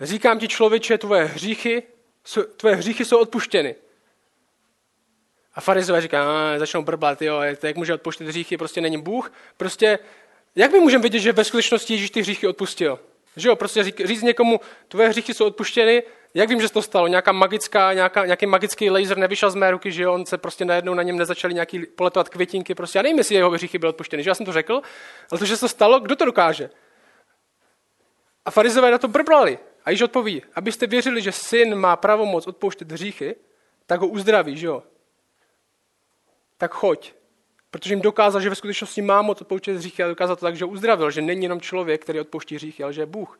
říkám 0.00 0.38
ti 0.38 0.48
člověče, 0.48 0.98
tvoje 0.98 1.24
hříchy, 1.24 1.82
tvoje 2.56 2.74
hříchy 2.74 3.04
jsou 3.04 3.18
odpuštěny. 3.18 3.74
A 5.54 5.60
farizové 5.60 6.00
říká, 6.00 6.24
začnou 6.58 6.82
brblat, 6.82 7.22
jo, 7.22 7.40
jak 7.62 7.76
může 7.76 7.94
odpouštět 7.94 8.26
hříchy, 8.26 8.56
prostě 8.56 8.80
není 8.80 9.02
Bůh. 9.02 9.32
Prostě 9.56 9.98
jak 10.58 10.72
my 10.72 10.80
můžeme 10.80 11.02
vědět, 11.02 11.18
že 11.18 11.32
ve 11.32 11.44
skutečnosti 11.44 11.94
Ježíš 11.94 12.10
ty 12.10 12.20
hříchy 12.20 12.46
odpustil? 12.46 12.98
Že 13.36 13.48
jo, 13.48 13.56
prostě 13.56 13.84
říct 13.84 14.22
někomu, 14.22 14.60
tvoje 14.88 15.08
hříchy 15.08 15.34
jsou 15.34 15.46
odpuštěny, 15.46 16.02
Jak 16.34 16.48
vím, 16.48 16.60
že 16.60 16.68
se 16.68 16.74
to 16.74 16.82
stalo? 16.82 17.08
Nějaká 17.08 17.32
magická, 17.32 17.92
nějaká, 17.92 18.24
nějaký 18.24 18.46
magický 18.46 18.90
laser 18.90 19.18
nevyšel 19.18 19.50
z 19.50 19.54
mé 19.54 19.70
ruky, 19.70 19.92
že 19.92 20.08
on 20.08 20.26
se 20.26 20.38
prostě 20.38 20.64
najednou 20.64 20.94
na 20.94 21.02
něm 21.02 21.18
nezačaly 21.18 21.54
nějaký 21.54 21.86
poletovat 21.86 22.28
květinky. 22.28 22.74
Prostě 22.74 22.98
já 22.98 23.02
nevím, 23.02 23.18
jestli 23.18 23.34
jeho 23.34 23.50
hříchy 23.50 23.78
byly 23.78 23.90
odpuštěny, 23.90 24.22
že 24.22 24.30
já 24.30 24.34
jsem 24.34 24.46
to 24.46 24.52
řekl, 24.52 24.82
ale 25.30 25.38
to, 25.38 25.44
že 25.44 25.56
se 25.56 25.60
to 25.60 25.68
stalo, 25.68 26.00
kdo 26.00 26.16
to 26.16 26.24
dokáže? 26.24 26.70
A 28.44 28.50
farizové 28.50 28.90
na 28.90 28.98
to 28.98 29.08
brblali. 29.08 29.58
A 29.84 29.90
již 29.90 30.02
odpoví, 30.02 30.42
abyste 30.54 30.86
věřili, 30.86 31.22
že 31.22 31.32
syn 31.32 31.74
má 31.74 31.96
pravomoc 31.96 32.46
odpouštět 32.46 32.92
hříchy, 32.92 33.36
tak 33.86 34.00
ho 34.00 34.06
uzdraví, 34.06 34.56
že 34.56 34.66
jo? 34.66 34.82
Tak 36.56 36.74
choď. 36.74 37.12
Protože 37.70 37.94
jim 37.94 38.00
dokázal, 38.00 38.40
že 38.40 38.48
ve 38.48 38.54
skutečnosti 38.54 39.02
má 39.02 39.22
moc 39.22 39.40
odpouštět 39.40 39.76
hříchy 39.76 40.02
a 40.02 40.08
dokázal 40.08 40.36
to 40.36 40.46
tak, 40.46 40.56
že 40.56 40.64
uzdravil, 40.64 41.10
že 41.10 41.22
není 41.22 41.42
jenom 41.42 41.60
člověk, 41.60 42.02
který 42.02 42.20
odpouští 42.20 42.54
hříchy, 42.54 42.82
ale 42.82 42.92
že 42.92 43.02
je 43.02 43.06
Bůh. 43.06 43.38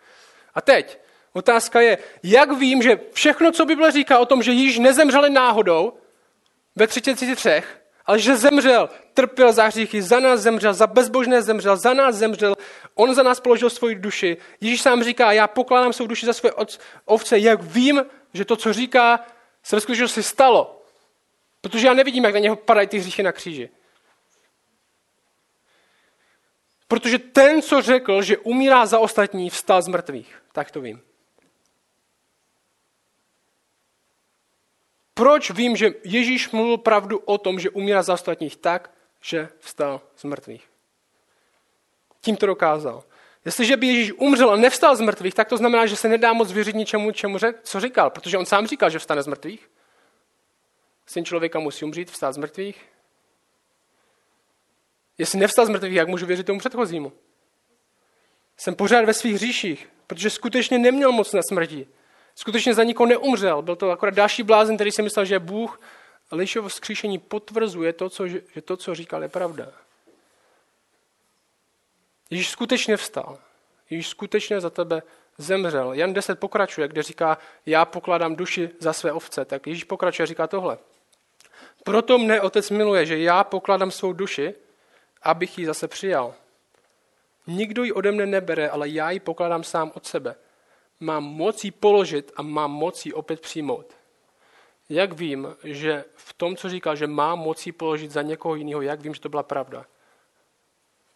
A 0.54 0.60
teď, 0.60 0.98
otázka 1.32 1.80
je, 1.80 1.98
jak 2.22 2.52
vím, 2.52 2.82
že 2.82 3.00
všechno, 3.12 3.52
co 3.52 3.66
Bible 3.66 3.92
říká 3.92 4.18
o 4.18 4.26
tom, 4.26 4.42
že 4.42 4.52
již 4.52 4.78
nezemřeli 4.78 5.30
náhodou 5.30 5.92
ve 6.76 6.86
33, 6.86 7.62
ale 8.06 8.18
že 8.18 8.36
zemřel, 8.36 8.88
trpěl 9.14 9.52
za 9.52 9.64
hříchy, 9.64 10.02
za 10.02 10.20
nás 10.20 10.40
zemřel, 10.40 10.74
za 10.74 10.86
bezbožné 10.86 11.42
zemřel, 11.42 11.76
za 11.76 11.94
nás 11.94 12.16
zemřel, 12.16 12.56
on 12.94 13.14
za 13.14 13.22
nás 13.22 13.40
položil 13.40 13.70
svoji 13.70 13.94
duši. 13.94 14.36
Ježíš 14.60 14.82
sám 14.82 15.04
říká, 15.04 15.32
já 15.32 15.46
pokládám 15.46 15.92
svou 15.92 16.06
duši 16.06 16.26
za 16.26 16.32
své 16.32 16.50
ovce, 17.04 17.38
jak 17.38 17.62
vím, 17.62 18.06
že 18.32 18.44
to, 18.44 18.56
co 18.56 18.72
říká, 18.72 19.20
se 19.62 19.76
ve 19.76 19.80
skutečnosti 19.80 20.22
stalo. 20.22 20.82
Protože 21.60 21.86
já 21.86 21.94
nevidím, 21.94 22.24
jak 22.24 22.34
na 22.34 22.40
něho 22.40 22.56
padají 22.56 22.88
ty 22.88 22.98
hříchy 22.98 23.22
na 23.22 23.32
kříži. 23.32 23.70
Protože 26.88 27.18
ten, 27.18 27.62
co 27.62 27.82
řekl, 27.82 28.22
že 28.22 28.38
umírá 28.38 28.86
za 28.86 28.98
ostatní, 28.98 29.50
vstal 29.50 29.82
z 29.82 29.88
mrtvých. 29.88 30.42
Tak 30.52 30.70
to 30.70 30.80
vím. 30.80 31.02
Proč 35.14 35.50
vím, 35.50 35.76
že 35.76 35.90
Ježíš 36.04 36.50
mluvil 36.50 36.78
pravdu 36.78 37.18
o 37.18 37.38
tom, 37.38 37.60
že 37.60 37.70
umírá 37.70 38.02
za 38.02 38.14
ostatních 38.14 38.56
tak, 38.56 38.90
že 39.20 39.48
vstal 39.58 40.00
z 40.16 40.24
mrtvých? 40.24 40.68
Tím 42.20 42.36
to 42.36 42.46
dokázal. 42.46 43.04
Jestliže 43.44 43.76
by 43.76 43.86
Ježíš 43.86 44.12
umřel 44.12 44.50
a 44.50 44.56
nevstal 44.56 44.96
z 44.96 45.00
mrtvých, 45.00 45.34
tak 45.34 45.48
to 45.48 45.56
znamená, 45.56 45.86
že 45.86 45.96
se 45.96 46.08
nedá 46.08 46.32
moc 46.32 46.52
věřit 46.52 46.76
ničemu, 46.76 47.12
čemu 47.12 47.38
řek, 47.38 47.60
co 47.62 47.80
říkal, 47.80 48.10
protože 48.10 48.38
on 48.38 48.46
sám 48.46 48.66
říkal, 48.66 48.90
že 48.90 48.98
vstane 48.98 49.22
z 49.22 49.26
mrtvých. 49.26 49.70
Syn 51.06 51.24
člověka 51.24 51.58
musí 51.58 51.84
umřít, 51.84 52.10
vstát 52.10 52.32
z 52.32 52.36
mrtvých. 52.36 52.84
Jestli 55.18 55.38
nevstal 55.38 55.66
z 55.66 55.68
mrtvých, 55.68 55.92
jak 55.92 56.08
můžu 56.08 56.26
věřit 56.26 56.46
tomu 56.46 56.58
předchozímu? 56.58 57.12
Jsem 58.56 58.74
pořád 58.74 59.04
ve 59.04 59.14
svých 59.14 59.38
říších, 59.38 59.88
protože 60.06 60.30
skutečně 60.30 60.78
neměl 60.78 61.12
moc 61.12 61.32
na 61.32 61.40
smrti. 61.42 61.86
Skutečně 62.34 62.74
za 62.74 62.84
nikoho 62.84 63.06
neumřel. 63.06 63.62
Byl 63.62 63.76
to 63.76 63.90
akorát 63.90 64.14
další 64.14 64.42
blázen, 64.42 64.76
který 64.76 64.92
si 64.92 65.02
myslel, 65.02 65.24
že 65.24 65.34
je 65.34 65.38
Bůh. 65.38 65.80
Ale 66.30 66.44
vzkříšení 66.68 67.18
potvrzuje 67.18 67.92
to, 67.92 68.10
co, 68.10 68.28
že 68.28 68.62
to, 68.64 68.76
co 68.76 68.94
říkal, 68.94 69.22
je 69.22 69.28
pravda. 69.28 69.72
Ježíš 72.30 72.50
skutečně 72.50 72.96
vstal. 72.96 73.38
Ježíš 73.90 74.08
skutečně 74.08 74.60
za 74.60 74.70
tebe 74.70 75.02
zemřel. 75.38 75.92
Jan 75.92 76.12
10 76.12 76.38
pokračuje, 76.38 76.88
kde 76.88 77.02
říká, 77.02 77.38
já 77.66 77.84
pokládám 77.84 78.36
duši 78.36 78.70
za 78.78 78.92
své 78.92 79.12
ovce. 79.12 79.44
Tak 79.44 79.66
Ježíš 79.66 79.84
pokračuje 79.84 80.26
říká 80.26 80.46
tohle. 80.46 80.78
Proto 81.84 82.18
mne 82.18 82.40
otec 82.40 82.70
miluje, 82.70 83.06
že 83.06 83.18
já 83.18 83.44
pokládám 83.44 83.90
svou 83.90 84.12
duši, 84.12 84.54
abych 85.22 85.58
ji 85.58 85.66
zase 85.66 85.88
přijal. 85.88 86.34
Nikdo 87.46 87.84
ji 87.84 87.92
ode 87.92 88.12
mne 88.12 88.26
nebere, 88.26 88.70
ale 88.70 88.88
já 88.88 89.10
ji 89.10 89.20
pokládám 89.20 89.64
sám 89.64 89.92
od 89.94 90.06
sebe. 90.06 90.34
Mám 91.00 91.24
moc 91.24 91.64
ji 91.64 91.70
položit 91.70 92.32
a 92.36 92.42
mám 92.42 92.70
moc 92.70 93.06
ji 93.06 93.12
opět 93.12 93.40
přijmout. 93.40 93.94
Jak 94.88 95.12
vím, 95.12 95.56
že 95.64 96.04
v 96.14 96.32
tom, 96.32 96.56
co 96.56 96.68
říkal, 96.68 96.96
že 96.96 97.06
mám 97.06 97.38
moc 97.38 97.66
ji 97.66 97.72
položit 97.72 98.10
za 98.10 98.22
někoho 98.22 98.54
jiného, 98.54 98.82
jak 98.82 99.00
vím, 99.00 99.14
že 99.14 99.20
to 99.20 99.28
byla 99.28 99.42
pravda? 99.42 99.86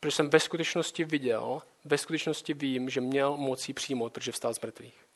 Protože 0.00 0.16
jsem 0.16 0.30
ve 0.30 0.40
skutečnosti 0.40 1.04
viděl, 1.04 1.62
ve 1.84 1.98
skutečnosti 1.98 2.54
vím, 2.54 2.90
že 2.90 3.00
měl 3.00 3.36
moci 3.36 3.72
přijmout, 3.72 4.12
protože 4.12 4.32
vstal 4.32 4.54
z 4.54 4.60
mrtvých. 4.60 5.06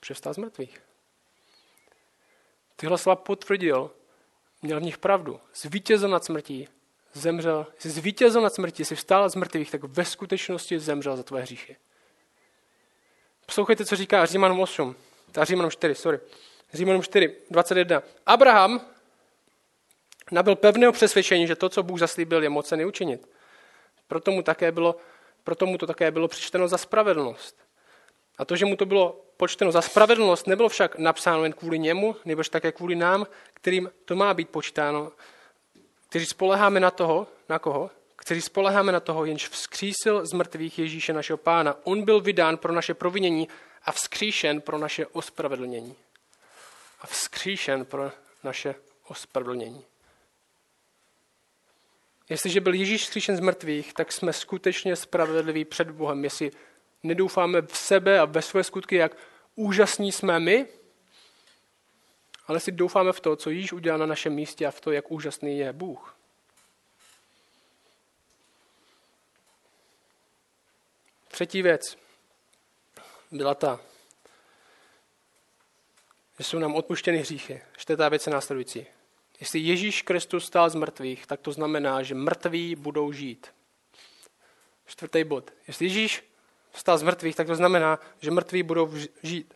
Protože 0.00 0.14
vstal 0.14 0.34
z 0.34 0.38
mrtvých. 0.38 0.82
Tyhle 2.76 2.98
slova 2.98 3.16
potvrdil, 3.16 3.90
měl 4.62 4.80
v 4.80 4.82
nich 4.82 4.98
pravdu. 4.98 5.40
Zvítězil 5.54 6.08
nad 6.08 6.24
smrtí, 6.24 6.68
zemřel, 7.18 7.66
jsi 7.78 7.90
zvítězil 7.90 8.42
nad 8.42 8.54
smrtí, 8.54 8.84
jsi 8.84 8.96
vstal 8.96 9.28
z 9.28 9.34
mrtvých, 9.34 9.70
tak 9.70 9.84
ve 9.84 10.04
skutečnosti 10.04 10.78
zemřel 10.78 11.16
za 11.16 11.22
tvoje 11.22 11.42
hříchy. 11.42 11.76
Poslouchejte, 13.46 13.84
co 13.84 13.96
říká 13.96 14.26
Římanům 14.26 14.60
8, 14.60 14.96
ta 15.32 15.44
Římanům 15.44 15.70
4, 15.70 15.94
sorry. 15.94 16.20
Římanům 16.72 17.02
4, 17.02 17.36
21. 17.50 18.02
Abraham 18.26 18.80
nabil 20.30 20.56
pevného 20.56 20.92
přesvědčení, 20.92 21.46
že 21.46 21.56
to, 21.56 21.68
co 21.68 21.82
Bůh 21.82 21.98
zaslíbil, 21.98 22.42
je 22.42 22.48
mocený 22.48 22.84
učinit. 22.84 23.28
Proto 24.08 24.30
mu, 24.30 24.42
také 24.42 24.72
bylo, 24.72 24.96
proto 25.44 25.66
mu 25.66 25.78
to 25.78 25.86
také 25.86 26.10
bylo 26.10 26.28
přičteno 26.28 26.68
za 26.68 26.78
spravedlnost. 26.78 27.56
A 28.38 28.44
to, 28.44 28.56
že 28.56 28.66
mu 28.66 28.76
to 28.76 28.86
bylo 28.86 29.24
počteno 29.36 29.72
za 29.72 29.82
spravedlnost, 29.82 30.46
nebylo 30.46 30.68
však 30.68 30.98
napsáno 30.98 31.42
jen 31.42 31.52
kvůli 31.52 31.78
němu, 31.78 32.16
nebož 32.24 32.48
také 32.48 32.72
kvůli 32.72 32.94
nám, 32.94 33.26
kterým 33.54 33.90
to 34.04 34.16
má 34.16 34.34
být 34.34 34.48
počítáno, 34.48 35.12
kteří 36.16 36.26
spoleháme 36.26 36.80
na 36.80 36.90
toho, 36.90 37.26
na 37.48 37.58
koho? 37.58 37.90
Kteří 38.16 38.40
spoleháme 38.40 38.92
na 38.92 39.00
toho, 39.00 39.24
jenž 39.24 39.48
vzkřísil 39.48 40.26
z 40.26 40.32
mrtvých 40.32 40.78
Ježíše 40.78 41.12
našeho 41.12 41.36
pána. 41.36 41.76
On 41.84 42.04
byl 42.04 42.20
vydán 42.20 42.56
pro 42.56 42.72
naše 42.72 42.94
provinění 42.94 43.48
a 43.84 43.92
vzkříšen 43.92 44.60
pro 44.60 44.78
naše 44.78 45.06
ospravedlnění. 45.06 45.96
A 47.00 47.06
vzkříšen 47.06 47.84
pro 47.84 48.12
naše 48.44 48.74
ospravedlnění. 49.08 49.84
Jestliže 52.28 52.60
byl 52.60 52.74
Ježíš 52.74 53.02
vzkříšen 53.02 53.36
z 53.36 53.40
mrtvých, 53.40 53.94
tak 53.94 54.12
jsme 54.12 54.32
skutečně 54.32 54.96
spravedliví 54.96 55.64
před 55.64 55.90
Bohem. 55.90 56.24
Jestli 56.24 56.50
nedoufáme 57.02 57.62
v 57.62 57.76
sebe 57.76 58.18
a 58.18 58.24
ve 58.24 58.42
své 58.42 58.64
skutky, 58.64 58.96
jak 58.96 59.16
úžasní 59.54 60.12
jsme 60.12 60.40
my, 60.40 60.66
ale 62.46 62.60
si 62.60 62.72
doufáme 62.72 63.12
v 63.12 63.20
to, 63.20 63.36
co 63.36 63.50
Ježíš 63.50 63.72
udělal 63.72 63.98
na 63.98 64.06
našem 64.06 64.34
místě 64.34 64.66
a 64.66 64.70
v 64.70 64.80
to, 64.80 64.92
jak 64.92 65.10
úžasný 65.10 65.58
je 65.58 65.72
Bůh. 65.72 66.16
Třetí 71.28 71.62
věc 71.62 71.82
byla 73.30 73.54
ta, 73.54 73.80
že 76.38 76.44
jsou 76.44 76.58
nám 76.58 76.74
odpuštěny 76.74 77.18
hříchy. 77.18 77.62
Čtvrtá 77.76 78.08
věc 78.08 78.26
je 78.26 78.32
následující. 78.32 78.86
Jestli 79.40 79.60
Ježíš 79.60 80.02
Kristus 80.02 80.46
stál 80.46 80.70
z 80.70 80.74
mrtvých, 80.74 81.26
tak 81.26 81.40
to 81.40 81.52
znamená, 81.52 82.02
že 82.02 82.14
mrtví 82.14 82.74
budou 82.74 83.12
žít. 83.12 83.46
Čtvrtý 84.86 85.24
bod. 85.24 85.50
Jestli 85.68 85.86
Ježíš 85.86 86.24
stál 86.72 86.98
z 86.98 87.02
mrtvých, 87.02 87.36
tak 87.36 87.46
to 87.46 87.54
znamená, 87.54 87.98
že 88.20 88.30
mrtví 88.30 88.62
budou 88.62 88.92
žít. 89.22 89.55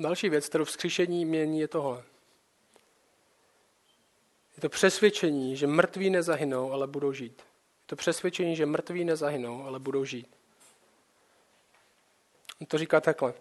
Další 0.00 0.28
věc, 0.28 0.48
kterou 0.48 0.64
vzkříšení 0.64 1.24
mění, 1.24 1.60
je 1.60 1.68
tohle. 1.68 2.02
Je 4.56 4.60
to 4.60 4.68
přesvědčení, 4.68 5.56
že 5.56 5.66
mrtví 5.66 6.10
nezahynou, 6.10 6.72
ale 6.72 6.86
budou 6.86 7.12
žít. 7.12 7.42
Je 7.42 7.86
to 7.86 7.96
přesvědčení, 7.96 8.56
že 8.56 8.66
mrtví 8.66 9.04
nezahynou, 9.04 9.64
ale 9.64 9.78
budou 9.78 10.04
žít. 10.04 10.26
On 12.60 12.66
to 12.66 12.78
říká 12.78 13.00
takhle. 13.00 13.34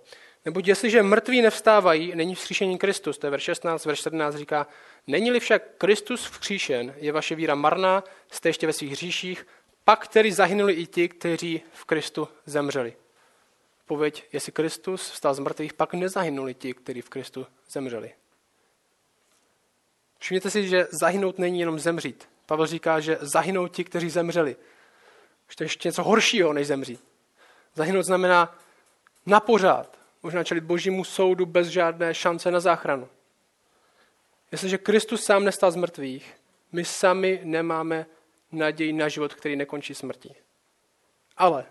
Neboť 0.46 0.68
jestliže 0.68 1.04
mrtví 1.04 1.42
nevstávají, 1.42 2.16
není 2.16 2.36
vzkříšení 2.36 2.78
Kristus. 2.78 3.18
To 3.18 3.28
je 3.28 3.32
verš 3.32 3.44
16, 3.44 3.86
verš 3.86 4.02
17 4.02 4.36
říká, 4.36 4.68
není-li 5.08 5.40
však 5.40 5.64
Kristus 5.78 6.26
vzkříšen, 6.26 6.96
je 6.98 7.12
vaše 7.12 7.36
víra 7.36 7.56
marná, 7.56 8.04
jste 8.32 8.50
ještě 8.50 8.68
ve 8.68 8.74
svých 8.74 8.92
hříších, 8.92 9.48
pak 9.84 10.04
který 10.04 10.32
zahynuli 10.32 10.74
i 10.74 10.86
ti, 10.86 11.10
kteří 11.10 11.62
v 11.74 11.86
Kristu 11.86 12.28
zemřeli. 12.46 12.96
Pověď, 13.90 14.26
jestli 14.34 14.52
Kristus 14.52 15.10
vstal 15.10 15.34
z 15.34 15.40
mrtvých, 15.40 15.74
pak 15.74 15.94
nezahynuli 15.94 16.54
ti, 16.54 16.74
kteří 16.74 17.02
v 17.02 17.10
Kristu 17.10 17.48
zemřeli. 17.70 18.14
Všimněte 20.20 20.50
si, 20.50 20.68
že 20.68 20.88
zahynout 20.92 21.40
není 21.40 21.60
jenom 21.60 21.80
zemřít. 21.80 22.30
Pavel 22.46 22.66
říká, 22.66 23.00
že 23.00 23.18
zahynou 23.22 23.68
ti, 23.68 23.84
kteří 23.84 24.10
zemřeli. 24.10 24.56
Že 25.50 25.56
to 25.56 25.64
je 25.64 25.66
ještě 25.66 25.88
něco 25.88 26.04
horšího, 26.04 26.54
než 26.54 26.68
zemřít. 26.68 27.04
Zahynout 27.76 28.06
znamená 28.06 28.60
na 29.26 29.40
pořád. 29.40 29.98
Možná 30.24 30.44
čelit 30.44 30.64
božímu 30.64 31.04
soudu 31.04 31.46
bez 31.46 31.68
žádné 31.68 32.14
šance 32.14 32.52
na 32.52 32.60
záchranu. 32.60 33.10
Jestliže 34.52 34.78
Kristus 34.78 35.24
sám 35.24 35.44
nestal 35.44 35.72
z 35.72 35.76
mrtvých, 35.76 36.36
my 36.72 36.86
sami 36.86 37.42
nemáme 37.44 38.06
naději 38.52 38.94
na 38.94 39.08
život, 39.08 39.34
který 39.34 39.56
nekončí 39.56 39.96
smrtí. 39.96 40.36
Ale 41.38 41.66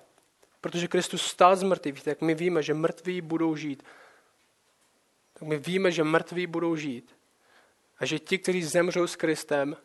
protože 0.60 0.88
Kristus 0.88 1.22
stál 1.22 1.56
z 1.56 1.62
mrtvých, 1.62 2.02
tak 2.02 2.20
my 2.20 2.34
víme, 2.34 2.62
že 2.62 2.74
mrtví 2.74 3.20
budou 3.20 3.56
žít. 3.56 3.82
Tak 5.32 5.42
my 5.42 5.58
víme, 5.58 5.92
že 5.92 6.04
mrtví 6.04 6.46
budou 6.46 6.76
žít. 6.76 7.16
A 7.98 8.06
že 8.06 8.18
ti, 8.18 8.38
kteří 8.38 8.62
zemřou 8.62 9.06
s 9.06 9.16
Kristem, 9.16 9.76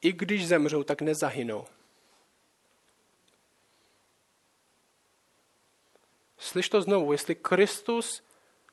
i 0.00 0.12
když 0.12 0.48
zemřou, 0.48 0.82
tak 0.82 1.02
nezahynou. 1.02 1.66
Slyš 6.38 6.68
to 6.68 6.82
znovu, 6.82 7.12
jestli 7.12 7.34
Kristus 7.34 8.22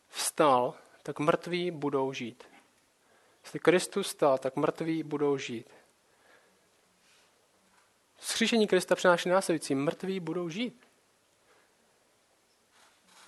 vstal, 0.07 0.75
tak 1.03 1.19
mrtví 1.19 1.71
budou 1.71 2.13
žít. 2.13 2.43
Jestli 3.43 3.59
Kristus 3.59 4.07
vstal, 4.07 4.37
tak 4.37 4.55
mrtví 4.55 5.03
budou 5.03 5.37
žít. 5.37 5.69
Skříšení 8.19 8.67
Krista 8.67 8.95
přináší 8.95 9.29
následující. 9.29 9.75
Mrtví 9.75 10.19
budou 10.19 10.49
žít. 10.49 10.86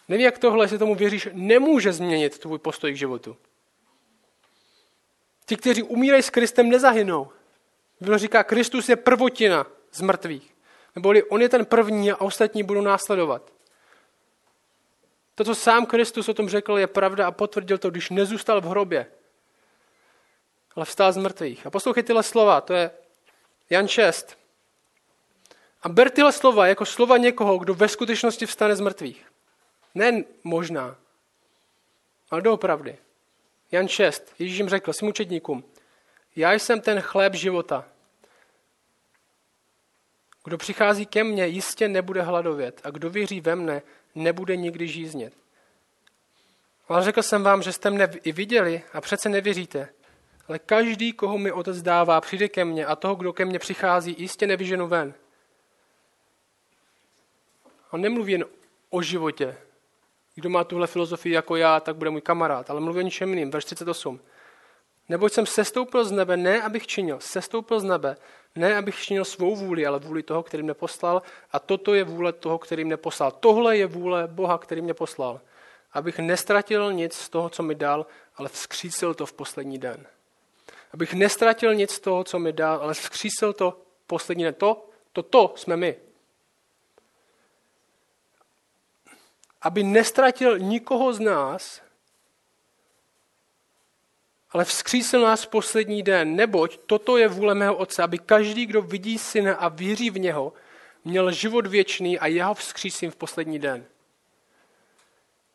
Nevím, 0.10 0.26
jak 0.26 0.38
tohle, 0.38 0.64
jestli 0.64 0.78
tomu 0.78 0.96
věříš, 0.96 1.30
nemůže 1.34 1.94
změnit 1.94 2.40
tvůj 2.40 2.60
postoj 2.60 2.94
k 2.94 2.98
životu. 2.98 3.38
Ti, 5.46 5.58
kteří 5.58 5.84
umírají 5.84 6.24
s 6.24 6.30
Kristem, 6.30 6.70
nezahynou. 6.70 7.30
Bylo 8.02 8.18
říká, 8.18 8.44
Kristus 8.44 8.90
je 8.90 8.96
prvotina 8.96 9.68
z 9.92 10.02
mrtvých. 10.02 10.56
Neboli 10.96 11.24
on 11.24 11.42
je 11.42 11.50
ten 11.50 11.66
první 11.66 12.12
a 12.12 12.22
ostatní 12.22 12.64
budou 12.64 12.82
následovat. 12.82 13.54
To, 15.36 15.44
co 15.44 15.56
sám 15.56 15.86
Kristus 15.86 16.30
o 16.30 16.34
tom 16.34 16.50
řekl, 16.50 16.78
je 16.78 16.88
pravda 16.88 17.28
a 17.28 17.32
potvrdil 17.32 17.78
to, 17.78 17.90
když 17.90 18.10
nezůstal 18.10 18.62
v 18.62 18.66
hrobě, 18.66 19.06
ale 20.76 20.86
vstál 20.86 21.12
z 21.12 21.18
mrtvých. 21.18 21.66
A 21.66 21.70
poslouchej 21.70 22.04
tyhle 22.04 22.24
slova, 22.24 22.62
to 22.62 22.74
je 22.74 22.92
Jan 23.70 23.88
6. 23.88 24.38
A 25.82 25.90
ber 25.90 26.10
tyhle 26.10 26.32
slova 26.32 26.68
jako 26.68 26.86
slova 26.86 27.18
někoho, 27.18 27.58
kdo 27.58 27.74
ve 27.74 27.88
skutečnosti 27.88 28.46
vstane 28.46 28.76
z 28.76 28.80
mrtvých. 28.80 29.29
Ne 29.96 30.24
možná, 30.44 30.98
ale 32.30 32.42
doopravdy. 32.42 32.98
Jan 33.72 33.88
6. 33.88 34.34
Ježíš 34.40 34.58
jim 34.58 34.70
řekl 34.70 34.94
svým 34.94 35.10
učedníkům, 35.10 35.64
já 36.36 36.54
jsem 36.54 36.82
ten 36.82 37.02
chléb 37.02 37.34
života. 37.34 37.86
Kdo 40.44 40.58
přichází 40.58 41.06
ke 41.06 41.24
mně, 41.24 41.48
jistě 41.48 41.88
nebude 41.88 42.22
hladovět 42.22 42.82
a 42.84 42.90
kdo 42.90 43.10
věří 43.10 43.42
ve 43.42 43.56
mne, 43.56 43.82
nebude 44.16 44.56
nikdy 44.56 44.88
žíznět. 44.88 45.34
Ale 46.88 47.04
řekl 47.04 47.22
jsem 47.22 47.44
vám, 47.44 47.62
že 47.62 47.74
jste 47.74 47.90
mne 47.90 48.10
i 48.24 48.32
viděli 48.32 48.84
a 48.94 49.02
přece 49.02 49.30
nevěříte. 49.30 49.90
Ale 50.48 50.60
každý, 50.60 51.14
koho 51.14 51.38
mi 51.38 51.52
otec 51.52 51.82
dává, 51.82 52.22
přijde 52.22 52.50
ke 52.50 52.66
mně 52.66 52.86
a 52.86 52.96
toho, 52.96 53.16
kdo 53.16 53.34
ke 53.34 53.46
mně 53.46 53.60
přichází, 53.60 54.16
jistě 54.18 54.48
nevyženu 54.48 54.88
ven. 54.88 55.14
On 57.92 58.02
nemluví 58.02 58.32
jen 58.32 58.46
o 58.90 59.02
životě. 59.02 59.58
Kdo 60.40 60.50
má 60.50 60.64
tuhle 60.64 60.88
filozofii 60.88 61.34
jako 61.34 61.56
já, 61.56 61.80
tak 61.80 61.96
bude 61.96 62.10
můj 62.10 62.22
kamarád. 62.22 62.70
Ale 62.70 62.82
mluví 62.82 63.00
o 63.00 63.02
ničem 63.02 63.30
jiným. 63.30 63.52
Verš 63.52 63.66
38. 63.66 64.20
Neboť 65.10 65.34
jsem 65.34 65.46
sestoupil 65.46 66.06
z 66.06 66.12
nebe, 66.12 66.38
ne 66.38 66.62
abych 66.62 66.88
činil, 66.88 67.20
sestoupil 67.20 67.80
z 67.80 67.84
nebe, 67.84 68.18
ne 68.56 68.78
abych 68.78 68.96
činil 68.96 69.26
svou 69.26 69.56
vůli, 69.56 69.86
ale 69.86 70.00
vůli 70.00 70.24
toho, 70.24 70.44
který 70.44 70.64
mě 70.64 70.74
poslal. 70.74 71.22
A 71.52 71.60
toto 71.60 71.94
je 71.94 72.04
vůle 72.04 72.34
toho, 72.34 72.58
který 72.58 72.86
mě 72.86 72.98
poslal. 72.98 73.32
Tohle 73.32 73.78
je 73.78 73.86
vůle 73.86 74.28
Boha, 74.28 74.58
který 74.58 74.82
mě 74.82 74.94
poslal. 74.94 75.42
Abych 75.94 76.20
nestratil 76.20 76.94
nic 76.94 77.14
z 77.14 77.30
toho, 77.30 77.50
co 77.50 77.64
mi 77.64 77.76
dal, 77.76 78.06
ale 78.36 78.50
vzkřísil 78.50 79.14
to 79.14 79.26
v 79.26 79.34
poslední 79.34 79.78
den. 79.78 80.06
Abych 80.94 81.14
nestratil 81.14 81.76
nic 81.76 81.92
z 81.92 82.00
toho, 82.00 82.24
co 82.24 82.40
mi 82.40 82.54
dal, 82.54 82.80
ale 82.82 82.94
vzkřísil 82.94 83.54
to 83.54 83.82
poslední 84.08 84.44
den. 84.44 84.54
To, 84.54 84.86
to, 85.14 85.24
to 85.24 85.54
jsme 85.56 85.78
my. 85.78 86.09
Aby 89.62 89.84
nestratil 89.84 90.60
nikoho 90.60 91.14
z 91.14 91.20
nás, 91.20 91.82
ale 94.52 94.66
vzkřísil 94.66 95.22
nás 95.22 95.46
poslední 95.46 96.04
den, 96.04 96.36
neboť 96.36 96.80
toto 96.86 97.18
je 97.18 97.28
vůle 97.28 97.56
mého 97.56 97.76
Otce, 97.76 98.04
aby 98.04 98.18
každý, 98.18 98.66
kdo 98.66 98.82
vidí 98.82 99.18
Syna 99.18 99.56
a 99.56 99.68
věří 99.68 100.10
v 100.10 100.20
něho, 100.20 100.54
měl 101.06 101.32
život 101.32 101.68
věčný 101.68 102.20
a 102.20 102.28
já 102.28 102.48
ho 102.48 102.54
vzkřísím 102.54 103.12
v 103.12 103.16
poslední 103.16 103.60
den. 103.60 103.86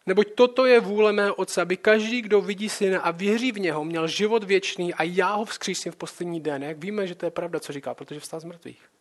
Neboť 0.07 0.35
toto 0.35 0.67
je 0.67 0.81
vůle 0.81 1.13
mého 1.13 1.35
Otce, 1.35 1.63
aby 1.63 1.77
každý, 1.77 2.23
kdo 2.23 2.41
vidí 2.41 2.69
Syna 2.69 3.01
a 3.01 3.11
věří 3.11 3.53
v 3.53 3.61
něho, 3.61 3.85
měl 3.85 4.09
život 4.09 4.45
věčný 4.45 4.95
a 4.95 5.03
já 5.03 5.35
ho 5.35 5.45
vzkřísím 5.45 5.93
v 5.93 5.97
poslední 5.97 6.41
den. 6.41 6.63
Jak 6.63 6.79
víme, 6.79 7.07
že 7.07 7.15
to 7.15 7.27
je 7.27 7.31
pravda, 7.31 7.61
co 7.61 7.73
říká, 7.73 7.95
protože 7.95 8.21
vstal 8.21 8.41
z 8.41 8.45
mrtvých. 8.45 8.94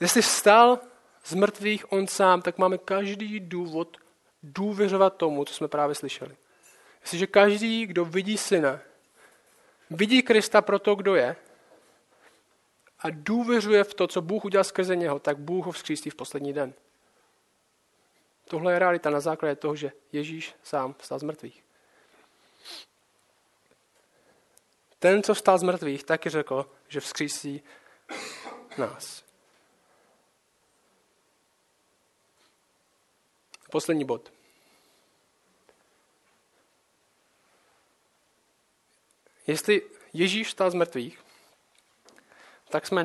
Jestli 0.00 0.22
vstal 0.22 0.78
z 1.24 1.34
mrtvých 1.34 1.92
on 1.92 2.06
sám, 2.06 2.42
tak 2.42 2.58
máme 2.58 2.78
každý 2.78 3.40
důvod 3.40 3.96
důvěřovat 4.42 5.16
tomu, 5.16 5.44
co 5.44 5.54
jsme 5.54 5.68
právě 5.68 5.94
slyšeli. 5.94 6.36
Jestliže 7.00 7.26
každý, 7.26 7.86
kdo 7.86 8.04
vidí 8.04 8.38
syna, 8.38 8.80
vidí 9.90 10.22
Krista 10.22 10.62
pro 10.62 10.78
to, 10.78 10.94
kdo 10.94 11.14
je, 11.14 11.36
a 12.98 13.06
důvěřuje 13.10 13.84
v 13.84 13.94
to, 13.94 14.06
co 14.06 14.22
Bůh 14.22 14.44
udělal 14.44 14.64
skrze 14.64 14.96
něho, 14.96 15.18
tak 15.18 15.38
Bůh 15.38 15.66
ho 15.66 15.72
vzkřístí 15.72 16.10
v 16.10 16.14
poslední 16.14 16.52
den. 16.52 16.74
Tohle 18.48 18.72
je 18.72 18.78
realita 18.78 19.10
na 19.10 19.20
základě 19.20 19.56
toho, 19.56 19.76
že 19.76 19.92
Ježíš 20.12 20.54
sám 20.62 20.94
vstal 20.98 21.18
z 21.18 21.22
mrtvých. 21.22 21.64
Ten, 24.98 25.22
co 25.22 25.34
vstal 25.34 25.58
z 25.58 25.62
mrtvých, 25.62 26.04
taky 26.04 26.30
řekl, 26.30 26.70
že 26.88 27.00
vzkřísí 27.00 27.62
nás. 28.78 29.24
Poslední 33.74 34.04
bod. 34.04 34.32
Jestli 39.46 39.82
Ježíš 40.12 40.46
vstal 40.48 40.70
z 40.70 40.74
mrtvých, 40.74 41.18
tak 42.68 42.86
jsme 42.86 43.04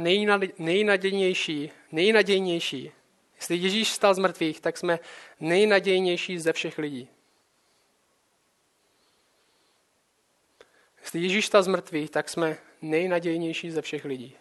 nejnadějnější, 0.57 1.71
nejnadějnější. 1.91 2.91
Jestli 3.35 3.55
Ježíš 3.55 3.91
vstal 3.91 4.13
z 4.13 4.19
mrtvých, 4.19 4.61
tak 4.61 4.77
jsme 4.77 4.99
nejnadějnější 5.39 6.39
ze 6.39 6.53
všech 6.53 6.77
lidí. 6.77 7.09
Jestli 11.01 11.19
Ježíš 11.19 11.45
vstal 11.45 11.63
z 11.63 11.67
mrtvých, 11.67 12.09
tak 12.09 12.29
jsme 12.29 12.57
nejnadějnější 12.81 13.71
ze 13.71 13.81
všech 13.81 14.05
lidí. 14.05 14.35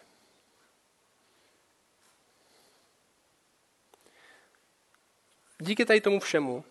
Díky 5.58 5.84
tady 5.84 6.00
tomu 6.00 6.20
všemu, 6.20 6.64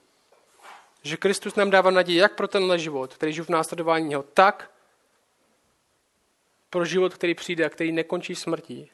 že 1.04 1.18
Kristus 1.18 1.56
nám 1.56 1.70
dává 1.70 1.92
naději 1.92 2.20
jak 2.20 2.36
pro 2.36 2.48
tenhle 2.48 2.80
život, 2.80 3.14
který 3.14 3.34
žiju 3.34 3.46
v 3.46 3.50
následování 3.50 4.08
něho, 4.08 4.24
tak 4.24 4.72
pro 6.70 6.86
život, 6.86 7.14
který 7.14 7.36
přijde 7.36 7.66
a 7.66 7.70
který 7.70 7.92
nekončí 7.92 8.36
smrtí. 8.36 8.92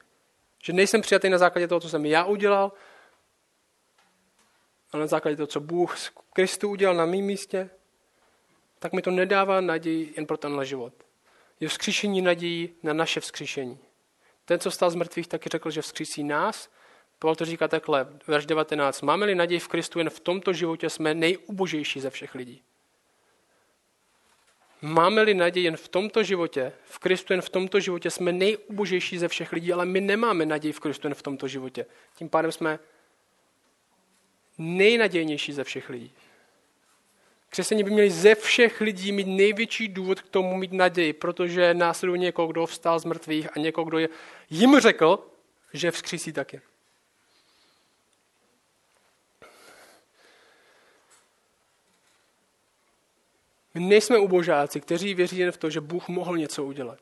Že 0.64 0.74
nejsem 0.74 1.02
přijatý 1.02 1.30
na 1.30 1.38
základě 1.38 1.68
toho, 1.68 1.80
co 1.80 1.90
jsem 1.90 2.06
já 2.06 2.24
udělal, 2.24 2.72
ale 4.92 5.02
na 5.02 5.08
základě 5.08 5.38
toho, 5.38 5.48
co 5.48 5.60
Bůh 5.60 5.96
Kristu 6.34 6.70
udělal 6.70 6.96
na 6.96 7.06
mém 7.06 7.22
místě, 7.22 7.70
tak 8.80 8.94
mi 8.94 9.02
to 9.02 9.12
nedává 9.12 9.62
naději 9.62 10.14
jen 10.18 10.26
pro 10.26 10.38
tenhle 10.38 10.66
život. 10.66 10.94
Je 11.60 11.68
vzkříšení 11.68 12.22
naději 12.22 12.80
na 12.84 12.94
naše 12.94 13.20
vzkříšení. 13.20 13.80
Ten, 14.46 14.60
co 14.60 14.72
stál 14.72 14.90
z 14.90 14.96
mrtvých, 14.96 15.28
taky 15.28 15.50
řekl, 15.50 15.72
že 15.72 15.82
vzkřísí 15.82 16.24
nás. 16.24 16.70
Pavel 17.24 17.36
to 17.36 17.46
říká 17.46 17.68
takhle, 17.68 18.08
verš 18.28 18.46
19. 18.46 19.02
Máme-li 19.02 19.36
naději 19.36 19.60
v 19.60 19.68
Kristu 19.68 20.00
jen 20.00 20.10
v 20.10 20.20
tomto 20.20 20.54
životě, 20.54 20.90
jsme 20.90 21.14
nejubožejší 21.14 22.00
ze 22.00 22.10
všech 22.10 22.36
lidí. 22.36 22.62
Máme-li 24.82 25.34
naději 25.34 25.66
jen 25.66 25.78
v 25.78 25.88
tomto 25.88 26.24
životě, 26.24 26.74
v 26.86 27.00
Kristu 27.00 27.34
jen 27.34 27.42
v 27.42 27.50
tomto 27.50 27.80
životě, 27.80 28.12
jsme 28.12 28.32
nejubožejší 28.32 29.18
ze 29.18 29.28
všech 29.28 29.52
lidí, 29.52 29.74
ale 29.74 29.86
my 29.86 30.02
nemáme 30.02 30.46
naději 30.46 30.72
v 30.72 30.80
Kristu 30.80 31.08
jen 31.08 31.16
v 31.16 31.22
tomto 31.22 31.48
životě. 31.48 31.86
Tím 32.16 32.30
pádem 32.30 32.52
jsme 32.52 32.80
nejnadějnější 34.58 35.54
ze 35.54 35.64
všech 35.64 35.90
lidí. 35.90 36.12
Křesťané 37.50 37.84
by 37.84 37.92
měli 37.92 38.10
ze 38.10 38.36
všech 38.36 38.82
lidí 38.82 39.12
mít 39.12 39.28
největší 39.28 39.88
důvod 39.88 40.22
k 40.22 40.30
tomu 40.30 40.58
mít 40.58 40.74
naději, 40.74 41.14
protože 41.14 41.74
následuje 41.74 42.20
někoho, 42.20 42.48
kdo 42.48 42.66
vstal 42.66 43.00
z 43.00 43.06
mrtvých 43.06 43.58
a 43.58 43.60
někoho, 43.60 43.86
kdo 43.86 44.00
je, 44.00 44.10
jim 44.50 44.80
řekl, 44.80 45.28
že 45.74 45.92
vzkřísí 45.92 46.34
taky. 46.34 46.62
My 53.74 53.80
nejsme 53.80 54.18
ubožáci, 54.18 54.82
kteří 54.82 55.14
věří 55.14 55.38
jen 55.38 55.52
v 55.52 55.58
to, 55.58 55.70
že 55.70 55.82
Bůh 55.82 56.08
mohl 56.08 56.38
něco 56.38 56.64
udělat. 56.64 57.00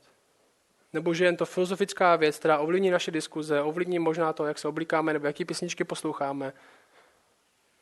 Nebo 0.94 1.14
že 1.14 1.26
jen 1.26 1.38
to 1.38 1.46
filozofická 1.46 2.16
věc, 2.16 2.40
která 2.40 2.60
ovlivní 2.60 2.90
naše 2.90 3.12
diskuze, 3.12 3.62
ovlivní 3.62 4.00
možná 4.00 4.34
to, 4.34 4.46
jak 4.46 4.60
se 4.60 4.68
oblíkáme 4.68 5.14
nebo 5.14 5.28
jaký 5.28 5.46
písničky 5.46 5.84
posloucháme. 5.84 6.54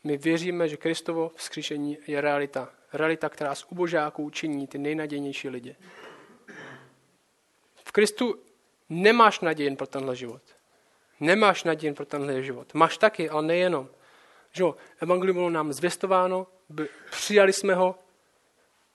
My 0.04 0.18
věříme, 0.18 0.68
že 0.68 0.78
Kristovo 0.78 1.32
vzkříšení 1.36 1.98
je 2.08 2.22
realita. 2.22 2.70
Realita, 2.94 3.30
která 3.30 3.56
z 3.56 3.66
ubožáků 3.70 4.30
činí 4.30 4.68
ty 4.68 4.78
nejnadějnější 4.78 5.50
lidi. 5.50 5.76
V 7.76 7.92
Kristu 7.92 8.36
nemáš 8.90 9.40
naději 9.40 9.76
pro 9.76 9.88
tenhle 9.88 10.16
život. 10.16 10.42
Nemáš 11.20 11.64
naději 11.64 11.94
pro 11.94 12.06
tenhle 12.06 12.44
život. 12.44 12.74
Máš 12.74 12.98
taky, 12.98 13.30
ale 13.30 13.44
nejenom. 13.44 13.90
Že 14.52 14.64
evangelium 15.02 15.38
bylo 15.38 15.50
nám 15.50 15.74
zvěstováno, 15.74 16.48
přijali 17.12 17.54
jsme 17.54 17.76
ho, 17.76 17.96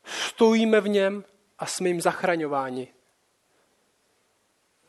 stojíme 0.04 0.80
v 0.80 0.88
něm 0.88 1.24
a 1.58 1.66
jsme 1.66 1.88
jim 1.88 2.00
zachraňováni. 2.00 2.88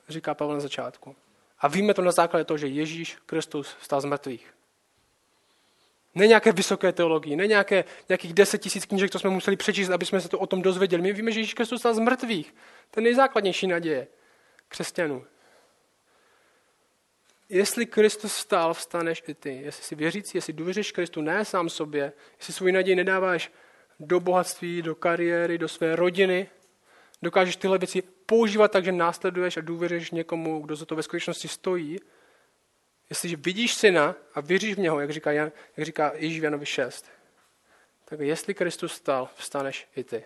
Říká 0.09 0.33
Pavel 0.33 0.55
na 0.55 0.61
začátku. 0.61 1.15
A 1.59 1.67
víme 1.67 1.93
to 1.93 2.01
na 2.01 2.11
základě 2.11 2.45
toho, 2.45 2.57
že 2.57 2.67
Ježíš 2.67 3.17
Kristus 3.25 3.75
stál 3.81 4.01
z 4.01 4.05
mrtvých. 4.05 4.53
Ne 6.15 6.27
nějaké 6.27 6.51
vysoké 6.51 6.91
teologii, 6.91 7.35
ne 7.35 7.47
nějaké, 7.47 7.83
nějakých 8.09 8.33
deset 8.33 8.57
tisíc 8.57 8.85
knížek, 8.85 9.11
co 9.11 9.19
jsme 9.19 9.29
museli 9.29 9.57
přečíst, 9.57 9.89
aby 9.89 10.05
jsme 10.05 10.21
se 10.21 10.29
to 10.29 10.39
o 10.39 10.47
tom 10.47 10.61
dozvěděli. 10.61 11.01
My 11.01 11.13
víme, 11.13 11.31
že 11.31 11.39
Ježíš 11.39 11.53
Kristus 11.53 11.79
stál 11.79 11.93
z 11.93 11.99
mrtvých. 11.99 12.55
To 12.91 12.99
je 12.99 13.03
nejzákladnější 13.03 13.67
naděje 13.67 14.07
křesťanů. 14.67 15.25
Jestli 17.49 17.85
Kristus 17.85 18.33
stál, 18.33 18.73
vstaneš 18.73 19.23
i 19.27 19.33
ty. 19.33 19.61
Jestli 19.61 19.83
si 19.83 19.95
věřící, 19.95 20.37
jestli 20.37 20.53
důvěříš 20.53 20.91
Kristu, 20.91 21.21
ne 21.21 21.45
sám 21.45 21.69
sobě, 21.69 22.13
jestli 22.37 22.53
svůj 22.53 22.71
naději 22.71 22.95
nedáváš 22.95 23.51
do 23.99 24.19
bohatství, 24.19 24.81
do 24.81 24.95
kariéry, 24.95 25.57
do 25.57 25.67
své 25.67 25.95
rodiny, 25.95 26.49
dokážeš 27.21 27.55
tyhle 27.55 27.77
věci 27.77 28.01
používat 28.01 28.71
tak, 28.71 28.85
že 28.85 28.91
následuješ 28.91 29.57
a 29.57 29.61
důvěříš 29.61 30.11
někomu, 30.11 30.61
kdo 30.61 30.75
za 30.75 30.85
to 30.85 30.95
ve 30.95 31.03
skutečnosti 31.03 31.47
stojí, 31.47 31.99
jestliže 33.09 33.35
vidíš 33.35 33.73
syna 33.73 34.15
a 34.33 34.41
věříš 34.41 34.75
v 34.75 34.79
něho, 34.79 34.99
jak 34.99 35.11
říká, 35.11 35.31
Jan, 35.31 35.51
jak 35.77 35.85
říká 35.85 36.11
Ježíš 36.15 36.41
Janovi 36.41 36.65
6, 36.65 37.05
tak 38.05 38.19
jestli 38.19 38.53
Kristus 38.53 38.93
stal, 38.93 39.29
vstaneš 39.35 39.87
i 39.95 40.03
ty. 40.03 40.25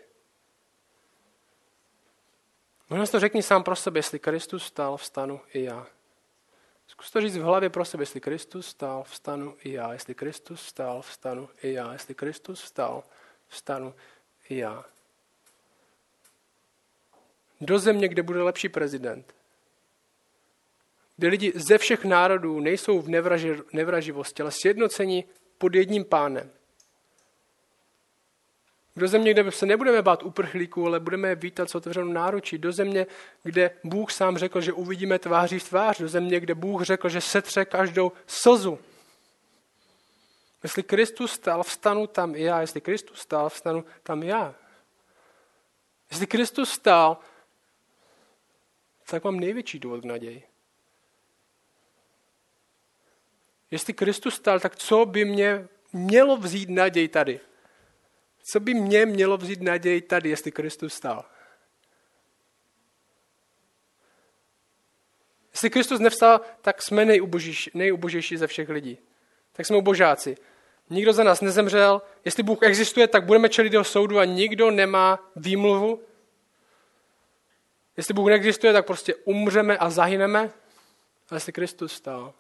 Možná 2.90 3.06
to 3.06 3.20
řekni 3.20 3.44
sám 3.44 3.64
pro 3.64 3.76
sebe, 3.76 4.00
jestli 4.00 4.20
Kristus 4.20 4.66
stal, 4.66 4.98
vstanu 4.98 5.42
i 5.54 5.64
já. 5.64 5.88
Zkus 6.88 7.12
to 7.12 7.22
říct 7.22 7.38
v 7.38 7.42
hlavě 7.42 7.70
pro 7.70 7.86
sebe, 7.86 8.02
jestli 8.02 8.20
Kristus 8.20 8.68
stal, 8.68 9.04
vstanu 9.04 9.56
i 9.64 9.72
já. 9.72 9.94
Jestli 9.94 10.16
Kristus 10.16 10.62
stal, 10.62 11.02
vstanu 11.02 11.50
i 11.62 11.74
já. 11.74 11.94
Jestli 11.94 12.16
Kristus 12.16 12.64
stal, 12.64 13.04
vstanu 13.50 13.96
i 14.50 14.58
já. 14.58 14.86
Do 17.62 17.80
země, 17.80 18.08
kde 18.08 18.24
bude 18.24 18.44
lepší 18.44 18.70
prezident. 18.70 19.36
Kde 21.18 21.28
lidi 21.28 21.54
ze 21.56 21.78
všech 21.78 22.06
národů 22.06 22.60
nejsou 22.60 23.02
v 23.02 23.10
nevraži, 23.10 23.56
nevraživosti, 23.74 24.42
ale 24.42 24.52
sjednoceni 24.52 25.24
pod 25.58 25.76
jedním 25.76 26.06
pánem. 26.06 26.52
Do 28.96 29.08
země, 29.08 29.34
kde 29.34 29.52
se 29.52 29.66
nebudeme 29.66 30.02
bát 30.02 30.24
uprchlíků, 30.24 30.86
ale 30.86 31.00
budeme 31.00 31.30
je 31.30 31.36
vítat 31.36 31.70
s 31.70 31.76
otevřenou 31.76 32.12
náručí. 32.12 32.58
Do 32.58 32.72
země, 32.72 33.08
kde 33.44 33.72
Bůh 33.84 34.12
sám 34.12 34.38
řekl, 34.38 34.62
že 34.62 34.74
uvidíme 34.74 35.20
tváří 35.20 35.60
v 35.60 35.70
tvář. 35.70 36.00
Do 36.00 36.08
země, 36.08 36.40
kde 36.40 36.56
Bůh 36.56 36.84
řekl, 36.84 37.10
že 37.10 37.22
setře 37.22 37.66
každou 37.66 38.12
slzu. 38.28 38.80
Jestli 40.64 40.84
Kristus 40.84 41.32
stal, 41.32 41.64
vstanu 41.64 42.08
tam 42.08 42.36
i 42.36 42.42
já. 42.42 42.62
Jestli 42.62 42.82
Kristus 42.82 43.20
stal, 43.20 43.50
vstanu 43.50 43.86
tam 44.04 44.24
i 44.24 44.28
já. 44.28 44.56
Jestli 46.12 46.28
Kristus 46.28 46.70
stal, 46.70 47.18
tak 49.10 49.24
mám 49.24 49.40
největší 49.40 49.80
důvod 49.80 50.02
k 50.02 50.06
naději. 50.06 50.44
Jestli 53.72 53.94
Kristus 53.94 54.36
stal, 54.36 54.60
tak 54.60 54.76
co 54.76 55.06
by 55.06 55.26
mě 55.26 55.68
mělo 55.94 56.38
vzít 56.38 56.70
naději 56.70 57.08
tady? 57.08 57.40
Co 58.52 58.60
by 58.60 58.74
mě 58.74 59.06
mělo 59.06 59.38
vzít 59.38 59.62
naději 59.62 60.02
tady, 60.02 60.30
jestli 60.30 60.52
Kristus 60.52 60.94
stál? 60.94 61.26
Jestli 65.52 65.70
Kristus 65.70 66.00
nevstal, 66.00 66.42
tak 66.62 66.82
jsme 66.82 67.06
nejubožejší, 67.06 67.72
nejubožejší 67.74 68.38
ze 68.38 68.48
všech 68.48 68.70
lidí. 68.70 68.98
Tak 69.60 69.66
jsme 69.66 69.78
ubožáci. 69.78 70.38
Nikdo 70.90 71.14
za 71.14 71.24
nás 71.24 71.42
nezemřel. 71.42 72.02
Jestli 72.26 72.44
Bůh 72.44 72.64
existuje, 72.64 73.08
tak 73.08 73.26
budeme 73.26 73.50
čelit 73.50 73.74
jeho 73.74 73.84
soudu 73.84 74.20
a 74.20 74.26
nikdo 74.26 74.72
nemá 74.72 75.20
výmluvu. 75.36 76.02
Jestli 77.98 78.14
Bůh 78.14 78.28
neexistuje, 78.28 78.74
tak 78.74 78.86
prostě 78.86 79.16
umřeme 79.16 79.78
a 79.78 79.90
zahyneme. 79.90 80.40
Ale 81.30 81.36
jestli 81.36 81.52
Kristus 81.52 81.94
stál, 81.94 82.34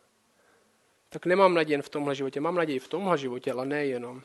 tak 1.10 1.26
nemám 1.26 1.54
naději 1.54 1.82
v 1.82 1.90
tomhle 1.90 2.16
životě. 2.16 2.40
Mám 2.40 2.56
naději 2.56 2.80
v 2.80 2.88
tomhle 2.88 3.18
životě, 3.18 3.52
ale 3.52 3.66
nejenom. 3.66 4.22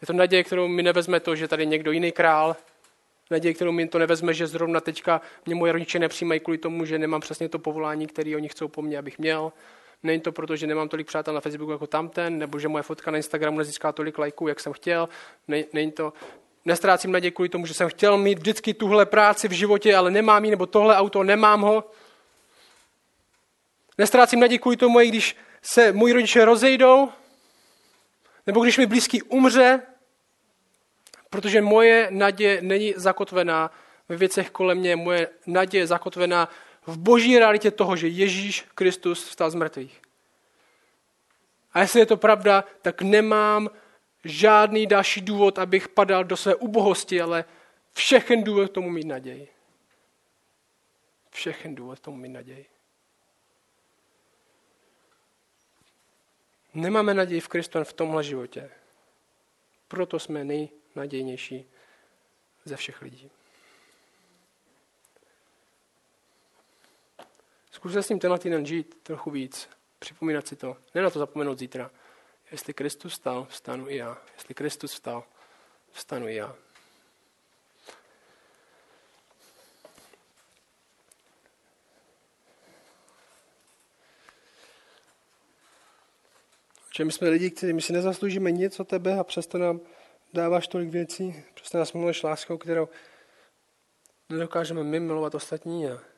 Je 0.00 0.06
to 0.06 0.12
naděje, 0.12 0.44
kterou 0.44 0.68
mi 0.68 0.82
nevezme 0.82 1.20
to, 1.20 1.36
že 1.36 1.48
tady 1.48 1.66
někdo 1.66 1.92
jiný 1.92 2.12
král. 2.12 2.56
Naděje, 3.30 3.54
kterou 3.54 3.72
mi 3.72 3.88
to 3.88 3.98
nevezme, 3.98 4.34
že 4.34 4.46
zrovna 4.46 4.80
teďka 4.80 5.20
mě 5.46 5.54
moje 5.54 5.72
rodiče 5.72 5.98
nepřijímají 5.98 6.40
kvůli 6.40 6.58
tomu, 6.58 6.84
že 6.84 6.98
nemám 6.98 7.20
přesně 7.20 7.48
to 7.48 7.58
povolání, 7.58 8.06
které 8.06 8.36
oni 8.36 8.48
chcou 8.48 8.68
po 8.68 8.82
mně, 8.82 8.98
abych 8.98 9.18
měl. 9.18 9.52
Není 10.04 10.20
to 10.20 10.32
proto, 10.32 10.56
že 10.56 10.66
nemám 10.66 10.88
tolik 10.88 11.06
přátel 11.06 11.34
na 11.34 11.40
Facebooku 11.40 11.72
jako 11.72 11.86
tamten, 11.86 12.38
nebo 12.38 12.58
že 12.58 12.68
moje 12.68 12.82
fotka 12.82 13.10
na 13.10 13.16
Instagramu 13.16 13.58
nezíská 13.58 13.92
tolik 13.92 14.18
lajků, 14.18 14.48
jak 14.48 14.60
jsem 14.60 14.72
chtěl. 14.72 15.08
Není 15.72 15.92
to, 15.92 16.12
nestrácím 16.64 17.12
naději 17.12 17.30
kvůli 17.30 17.48
tomu, 17.48 17.66
že 17.66 17.74
jsem 17.74 17.88
chtěl 17.88 18.18
mít 18.18 18.38
vždycky 18.38 18.74
tuhle 18.74 19.06
práci 19.06 19.48
v 19.48 19.52
životě, 19.52 19.96
ale 19.96 20.10
nemám 20.10 20.44
ji, 20.44 20.50
nebo 20.50 20.66
tohle 20.66 20.96
auto, 20.96 21.22
nemám 21.22 21.60
ho. 21.60 21.90
Nestrácím 23.98 24.40
naději 24.40 24.58
kvůli 24.58 24.76
tomu, 24.76 25.00
i 25.00 25.08
když 25.08 25.36
se 25.62 25.92
moji 25.92 26.12
rodiče 26.12 26.44
rozejdou, 26.44 27.08
nebo 28.46 28.60
když 28.60 28.78
mi 28.78 28.86
blízký 28.86 29.22
umře, 29.22 29.82
protože 31.30 31.62
moje 31.62 32.08
naděje 32.10 32.62
není 32.62 32.94
zakotvená 32.96 33.70
ve 34.08 34.16
věcech 34.16 34.50
kolem 34.50 34.78
mě, 34.78 34.96
moje 34.96 35.28
naděje 35.46 35.82
je 35.82 35.86
zakotvená 35.86 36.48
v 36.86 36.98
boží 36.98 37.38
realitě 37.38 37.70
toho, 37.70 37.96
že 37.96 38.08
Ježíš 38.08 38.66
Kristus 38.74 39.24
vstal 39.24 39.50
z 39.50 39.54
mrtvých. 39.54 40.02
A 41.72 41.80
jestli 41.80 42.00
je 42.00 42.06
to 42.06 42.16
pravda, 42.16 42.64
tak 42.82 43.02
nemám 43.02 43.70
žádný 44.24 44.86
další 44.86 45.20
důvod, 45.20 45.58
abych 45.58 45.88
padal 45.88 46.24
do 46.24 46.36
své 46.36 46.54
ubohosti, 46.54 47.20
ale 47.20 47.44
všechen 47.92 48.44
důvod 48.44 48.70
tomu 48.70 48.90
mít 48.90 49.06
naději. 49.06 49.48
Všechen 51.30 51.74
důvod 51.74 52.00
tomu 52.00 52.16
mít 52.16 52.28
naději. 52.28 52.66
Nemáme 56.74 57.14
naději 57.14 57.40
v 57.40 57.48
Kristu 57.48 57.84
v 57.84 57.92
tomhle 57.92 58.24
životě. 58.24 58.70
Proto 59.88 60.18
jsme 60.18 60.44
nejnadějnější 60.44 61.66
ze 62.64 62.76
všech 62.76 63.02
lidí. 63.02 63.30
Zkuste 67.84 68.02
s 68.02 68.08
ním 68.08 68.18
tenhle 68.18 68.38
týden 68.38 68.66
žít 68.66 68.94
trochu 69.02 69.30
víc. 69.30 69.68
Připomínat 69.98 70.48
si 70.48 70.56
to. 70.56 70.76
Ne 70.94 71.02
na 71.02 71.10
to 71.10 71.18
zapomenout 71.18 71.58
zítra. 71.58 71.90
Jestli 72.52 72.74
Kristus 72.74 73.12
vstal, 73.12 73.46
vstanu 73.50 73.88
i 73.88 73.96
já. 73.96 74.18
Jestli 74.34 74.54
Kristus 74.54 74.92
vstal, 74.92 75.24
vstanu 75.92 76.28
i 76.28 76.34
já. 76.34 76.56
Že 86.96 87.04
my 87.04 87.12
jsme 87.12 87.28
lidi, 87.28 87.50
kteří 87.50 87.72
my 87.72 87.82
si 87.82 87.92
nezasloužíme 87.92 88.50
nic 88.50 88.80
od 88.80 88.88
tebe 88.88 89.18
a 89.18 89.24
přesto 89.24 89.58
nám 89.58 89.80
dáváš 90.32 90.68
tolik 90.68 90.90
věcí, 90.90 91.44
přesto 91.54 91.78
nás 91.78 91.92
miluješ 91.92 92.22
láskou, 92.22 92.58
kterou 92.58 92.88
nedokážeme 94.28 94.82
my 94.82 95.00
milovat 95.00 95.34
ostatní. 95.34 95.88
A 95.88 96.13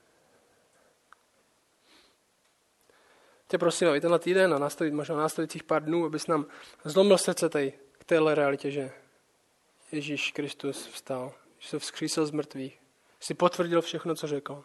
tě 3.49 3.59
prosím, 3.59 3.88
aby 3.88 4.01
tenhle 4.01 4.18
týden 4.18 4.55
a 4.55 4.59
následit, 4.59 4.94
možná 4.94 5.16
následujících 5.16 5.62
pár 5.62 5.84
dnů, 5.84 6.05
abys 6.05 6.26
nám 6.26 6.47
zlomil 6.84 7.18
srdce 7.18 7.49
tady 7.49 7.72
k 7.99 8.05
téhle 8.05 8.34
realitě, 8.34 8.70
že 8.70 8.92
Ježíš 9.92 10.32
Kristus 10.32 10.86
vstal, 10.86 11.32
že 11.59 11.68
se 11.68 11.78
vzkřísil 11.78 12.26
z 12.26 12.30
mrtvých, 12.30 12.80
si 13.20 13.34
potvrdil 13.34 13.82
všechno, 13.82 14.14
co 14.14 14.26
řekl. 14.26 14.64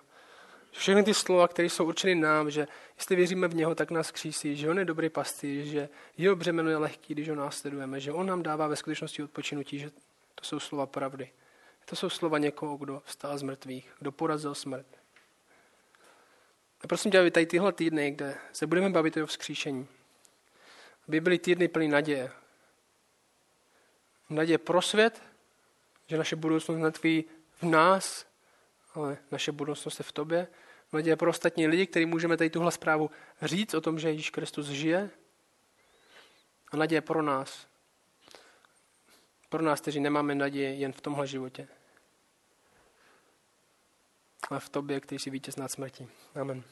Všechny 0.71 1.03
ty 1.03 1.13
slova, 1.13 1.47
které 1.47 1.69
jsou 1.69 1.85
určeny 1.85 2.15
nám, 2.15 2.51
že 2.51 2.67
jestli 2.97 3.15
věříme 3.15 3.47
v 3.47 3.55
něho, 3.55 3.75
tak 3.75 3.91
nás 3.91 4.11
křísí, 4.11 4.55
že 4.55 4.69
on 4.69 4.79
je 4.79 4.85
dobrý 4.85 5.09
pastýř, 5.09 5.67
že 5.67 5.89
jeho 6.17 6.35
břemeno 6.35 6.69
je 6.69 6.77
lehký, 6.77 7.13
když 7.13 7.29
ho 7.29 7.35
následujeme, 7.35 7.99
že 7.99 8.11
on 8.11 8.27
nám 8.27 8.43
dává 8.43 8.67
ve 8.67 8.75
skutečnosti 8.75 9.23
odpočinutí, 9.23 9.79
že 9.79 9.89
to 10.35 10.43
jsou 10.43 10.59
slova 10.59 10.85
pravdy. 10.85 11.31
To 11.85 11.95
jsou 11.95 12.09
slova 12.09 12.37
někoho, 12.37 12.77
kdo 12.77 13.01
vstal 13.05 13.37
z 13.37 13.43
mrtvých, 13.43 13.91
kdo 13.99 14.11
porazil 14.11 14.55
smrt. 14.55 15.00
A 16.83 16.87
prosím 16.87 17.11
tě, 17.11 17.19
aby 17.19 17.31
tady 17.31 17.45
tyhle 17.45 17.73
týdny, 17.73 18.11
kde 18.11 18.37
se 18.53 18.67
budeme 18.67 18.89
bavit 18.89 19.17
o 19.17 19.25
vzkříšení, 19.25 19.87
aby 21.07 21.21
byly 21.21 21.39
týdny 21.39 21.67
plný 21.67 21.87
naděje. 21.87 22.31
Naděje 24.29 24.57
pro 24.57 24.81
svět, 24.81 25.21
že 26.07 26.17
naše 26.17 26.35
budoucnost 26.35 26.77
netví 26.77 27.25
v 27.59 27.63
nás, 27.63 28.25
ale 28.93 29.17
naše 29.31 29.51
budoucnost 29.51 29.99
je 29.99 30.03
v 30.03 30.11
tobě. 30.11 30.47
Naděje 30.93 31.15
pro 31.15 31.29
ostatní 31.29 31.67
lidi, 31.67 31.87
kterým 31.87 32.09
můžeme 32.09 32.37
tady 32.37 32.49
tuhle 32.49 32.71
zprávu 32.71 33.11
říct 33.41 33.73
o 33.73 33.81
tom, 33.81 33.99
že 33.99 34.09
Ježíš 34.09 34.29
Kristus 34.29 34.67
žije. 34.67 35.09
A 36.71 36.77
naděje 36.77 37.01
pro 37.01 37.21
nás. 37.21 37.67
Pro 39.49 39.61
nás, 39.61 39.81
kteří 39.81 39.99
nemáme 39.99 40.35
naděje 40.35 40.73
jen 40.73 40.93
v 40.93 41.01
tomhle 41.01 41.27
životě. 41.27 41.67
V 44.59 44.69
tobě, 44.69 44.99
který 44.99 45.19
si 45.19 45.29
vítěz 45.29 45.55
nad 45.55 45.71
smrtí. 45.71 46.07
Amen. 46.35 46.63